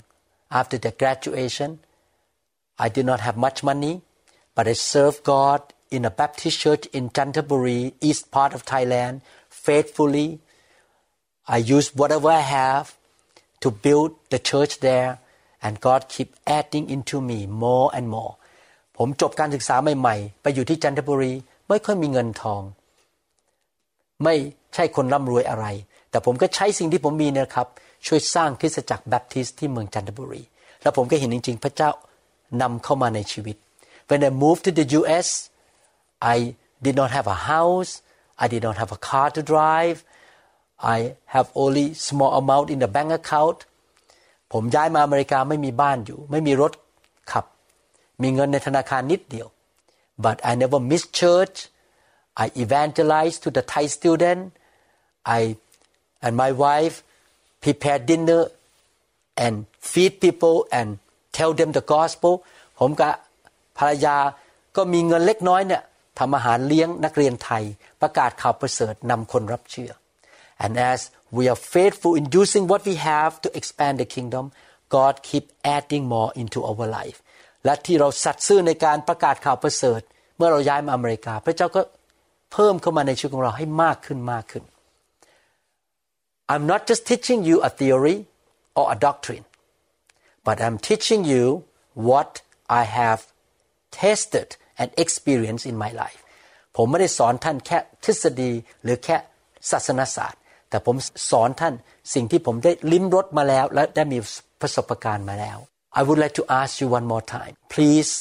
[0.59, 1.71] after the graduation
[2.85, 3.95] I did not have much money
[4.57, 5.61] but I served God
[5.97, 9.15] in a Baptist church in Canterbury east part of Thailand
[9.67, 10.29] faithfully
[11.57, 12.87] I used whatever I have
[13.64, 15.12] to build the church there
[15.66, 18.34] and God keep adding into me more and more
[18.98, 21.34] ผมจบการศึกษาใหม่ๆ ไปอยู่ที่จันทบุรี
[21.70, 22.62] ไม่ค่อยมีเงินทอง
[24.24, 24.36] ไม่
[24.74, 25.66] ใช่คนร่ำรวยอะไร
[26.10, 27.68] แต่ผมก็ใช้สิ่งที่ผมมีนะครับ
[28.06, 30.42] ช่วยสร้างคริสตจักรแบปทิสต์ที่เมืองจันทบุรี
[30.82, 31.90] แล้วผมก็เห็นจริง ๆ พระเจ้า
[32.62, 33.58] นำเข้ามาในชีวิต
[34.10, 35.28] When I moved to the U.S.
[36.36, 36.38] I
[36.86, 37.92] did not have a house
[38.44, 39.98] I did not have a car to drive
[40.98, 43.60] I have only small amount in the bank account
[44.54, 46.72] ผมย้ายมาอเมริกาไม่มีบ้านอยู่ ไม่มีรถ
[47.32, 47.46] ขับ
[48.22, 49.48] มีเงินในธนาคารนิดเดียว
[50.24, 51.58] but I never miss church
[52.44, 54.42] I evangelize to the Thai student
[55.40, 55.42] I
[56.26, 56.96] and my wife
[57.64, 58.42] prepare dinner
[59.46, 59.56] and
[59.92, 60.88] feed people and
[61.38, 62.34] tell them the gospel
[62.80, 63.14] ผมกับ
[63.78, 64.18] ภรรยา
[64.76, 65.84] ก็มีเงินเล็กน้อยเนี่ย
[66.20, 67.64] ทำอาหารเลี้ยงนักเรียนไทย
[68.02, 69.92] ประกาศข่าวประเสริฐนำคนรับเชื่อ
[70.65, 71.01] and as
[71.37, 74.45] we are faithful in using what we have to expand the kingdom
[74.97, 75.45] God keep
[75.77, 77.19] adding more into our life
[77.65, 80.01] และที่เราสัตย์ซื่อในการประกาศข่าวประเสริฐ
[80.37, 81.83] เมื่อเราย้ายมาอเมริกา พระเจ้าก็
[82.53, 84.65] เพิ่มเข้ามาในชีวิตของเราให้มากขึ้นมากขึ้น
[86.53, 88.17] I'm not just teaching you a theory
[88.79, 89.45] or a doctrine
[90.47, 91.45] but I'm teaching you
[92.09, 92.31] what
[92.81, 93.21] I have
[94.03, 94.49] tested
[94.81, 96.21] and experienced in my life
[96.77, 99.17] ผมไม่ได้สอนท่านแค่ทฤษฎีหรือแค่
[99.71, 100.40] ศาสนศาสตร์
[100.72, 100.96] แต่ผม
[101.32, 101.74] สอนท่าน
[102.14, 104.20] สิ่งที่ผมได้ลิ้มรสมาแล้ว และได้มี
[104.62, 105.58] ประสบการณ์มาแล้ว
[106.00, 108.12] I would like to ask you one more time please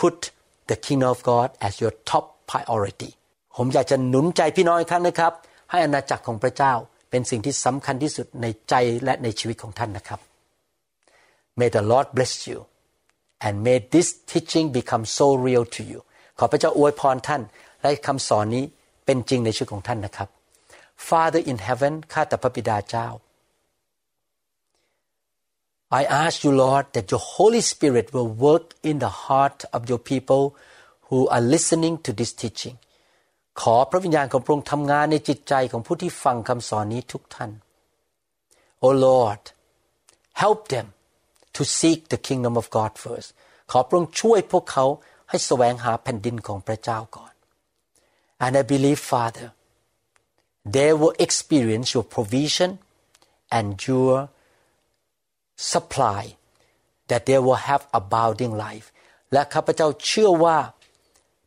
[0.00, 0.16] put
[0.70, 3.10] the kingdom of God as your top priority
[3.56, 5.32] ผมอยากจะหนุนใจพี่น้องอีกครั้งนะครับ
[5.70, 6.72] ให้อาณาจักรของพระเจ้า
[7.10, 8.74] เป็นสิ่งที่สำคัญที่สุดในใจ
[9.04, 10.20] และในชีวิตของท่านนะครับ
[11.58, 12.58] May the Lord bless you
[13.46, 16.00] and may this teaching become so real to you
[16.38, 17.42] ขอพระเจ้าอวยพรท่าน
[17.80, 18.64] และคำสอนนี้
[19.06, 20.28] เป็นจริงในชีวิตของท่านนะครับ
[21.09, 23.07] Father in heaven ข้าแต่พระบิดาเจ้า
[25.99, 30.01] I ask you Lord that your Holy Spirit will work in the heart of your
[30.11, 30.43] people
[31.07, 32.77] who are listening to this teaching
[33.61, 37.51] ขอพระวิญญาณของพระองค์ทำงานในจิตใจของผู้ที่ฟังคำสอนนี้ทุกท่าน
[38.83, 39.43] Oh Lord
[40.43, 40.87] help them
[41.55, 43.29] to seek the kingdom of God first
[43.71, 44.85] ขอพระองค์ช่วยพวกเขา
[45.29, 47.33] ให้แสวงหาแผ่นดินของพระเจ้าก่อน
[48.45, 49.47] and I believe Father
[50.75, 52.69] they will experience your provision
[53.57, 54.13] and your
[55.71, 56.23] supply
[57.09, 58.87] that they will have abounding life
[59.33, 60.57] และข้าพเจ้าเชื่อว่า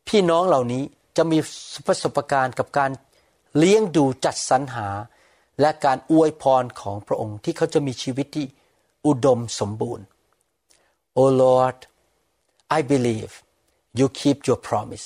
[0.07, 0.83] พี่น้องเหล่านี้
[1.17, 1.39] จะมี
[1.87, 2.91] ประสบการณ์กับการ
[3.57, 4.87] เลี้ยงดูจัดสรรหา
[5.61, 8.45] และการอวยพรของพระองค์ที่เขาจะมีชีวิตที่
[9.05, 10.05] อุดมสมบูรณ์
[11.19, 11.77] Oh Lord
[12.77, 13.31] I believe
[13.99, 15.05] you keep your promise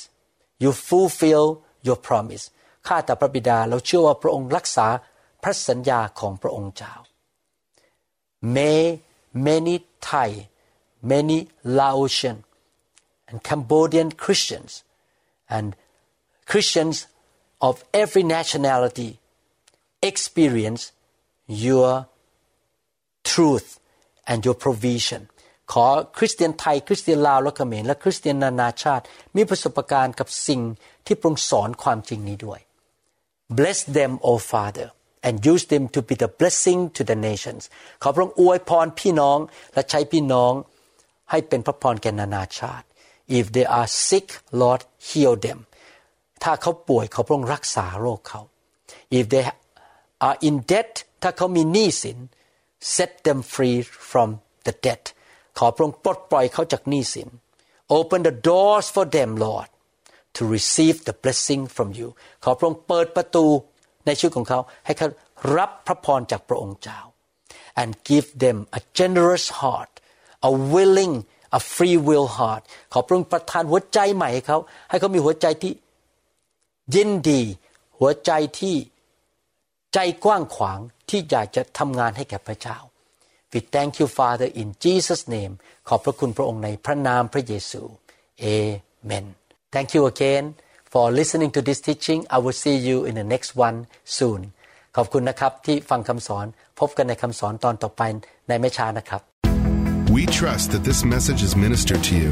[0.63, 1.45] you fulfill
[1.87, 2.45] your promise
[2.86, 4.86] ข้าแต่พระบิดาเราเชื่อว่าพระองค์รักษา
[5.42, 6.94] พระสัญญาของพระองค์เจ้า
[8.56, 8.82] May
[9.46, 9.76] many
[10.08, 10.30] Thai
[11.12, 11.38] many
[11.78, 12.38] Laotian
[13.28, 14.72] and Cambodian Christians
[15.56, 15.66] and
[16.50, 16.96] Christians
[17.68, 19.10] of every nationality
[20.10, 20.82] experience
[21.46, 22.06] your
[23.32, 23.68] truth
[24.30, 25.22] and your provision
[25.72, 25.86] ขอ
[26.18, 29.04] คริสเตียนไทย คริสเตียนลาวและเขมรและคริสเตียนนานาชาติ
[29.36, 30.60] มีประสบการณ์กับสิ่ง
[31.06, 32.60] ที่พระองค์สอนความจริงนี้ด้วย
[33.59, 34.87] bless them O Father
[35.25, 37.63] and use them to be the blessing to the nations
[38.01, 39.39] ขอพระองค์อวยพรพี่น้อง
[39.73, 40.53] และใช้พี่น้อง
[41.31, 42.85] ให้เป็นพระพรแก่นานาชาติ
[43.37, 44.27] if they are sick
[44.61, 45.59] Lord heal them
[46.43, 48.41] ถ้าเขาป่วยขอพระองค์รักษาโรคเขา
[49.17, 49.45] if they
[50.27, 52.17] are in debt ถ้าเขามีหนี้สิน
[52.95, 53.77] set them free
[54.11, 54.29] from
[54.65, 55.03] the debt
[55.57, 57.29] ขอพระองค์ปลดปล่อยเขาจากหนี้สิน
[57.97, 59.69] open the doors for them Lord
[60.36, 62.08] To receive the blessing from you
[62.44, 63.46] ขอพระองค์เปิดประตู
[64.06, 65.08] ในชีวิตของเขาให้เขา
[65.56, 67.00] รับพระพรจากพระองค์เจ้า
[67.80, 69.92] and give them a generous heart
[70.48, 71.14] a willing
[71.58, 72.62] a free will heart
[72.92, 74.58] ขอพระองค์ประทานหัวใจใหม่ให้เขา
[74.90, 75.72] ให้เขามีหัวใจที่
[76.94, 77.42] ยินดี
[77.98, 78.76] หัวใจที่
[79.94, 80.78] ใจกว้างขวาง
[81.08, 82.78] ที่อยากจะทำงานให้แก่พระเจ้า
[83.52, 85.54] We thank you Father in Jesus name
[85.88, 87.82] ขอบพระคุณพระองค์ในพระนามพระเยซู
[88.44, 89.26] Amen
[89.75, 90.45] Thank you again
[90.93, 93.77] for listening to this teaching I will see you in the next one
[94.17, 94.39] soon
[94.95, 96.45] ขอบคุณนะครับที่ฟังคำสอน
[96.79, 98.01] พบกันในคำสอนตอนต่อไป
[98.47, 99.21] ในไม่ช้านะครับ
[100.15, 102.31] We trust that this message is ministered to you.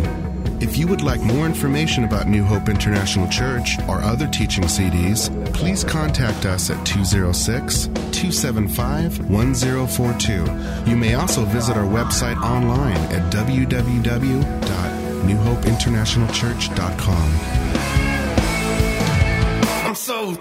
[0.61, 5.29] If you would like more information about New Hope International Church or other teaching CDs,
[5.53, 10.89] please contact us at 206 275 1042.
[10.89, 13.23] You may also visit our website online at
[15.26, 17.28] newhopeinternationalchurch.com.
[19.86, 20.34] I'm so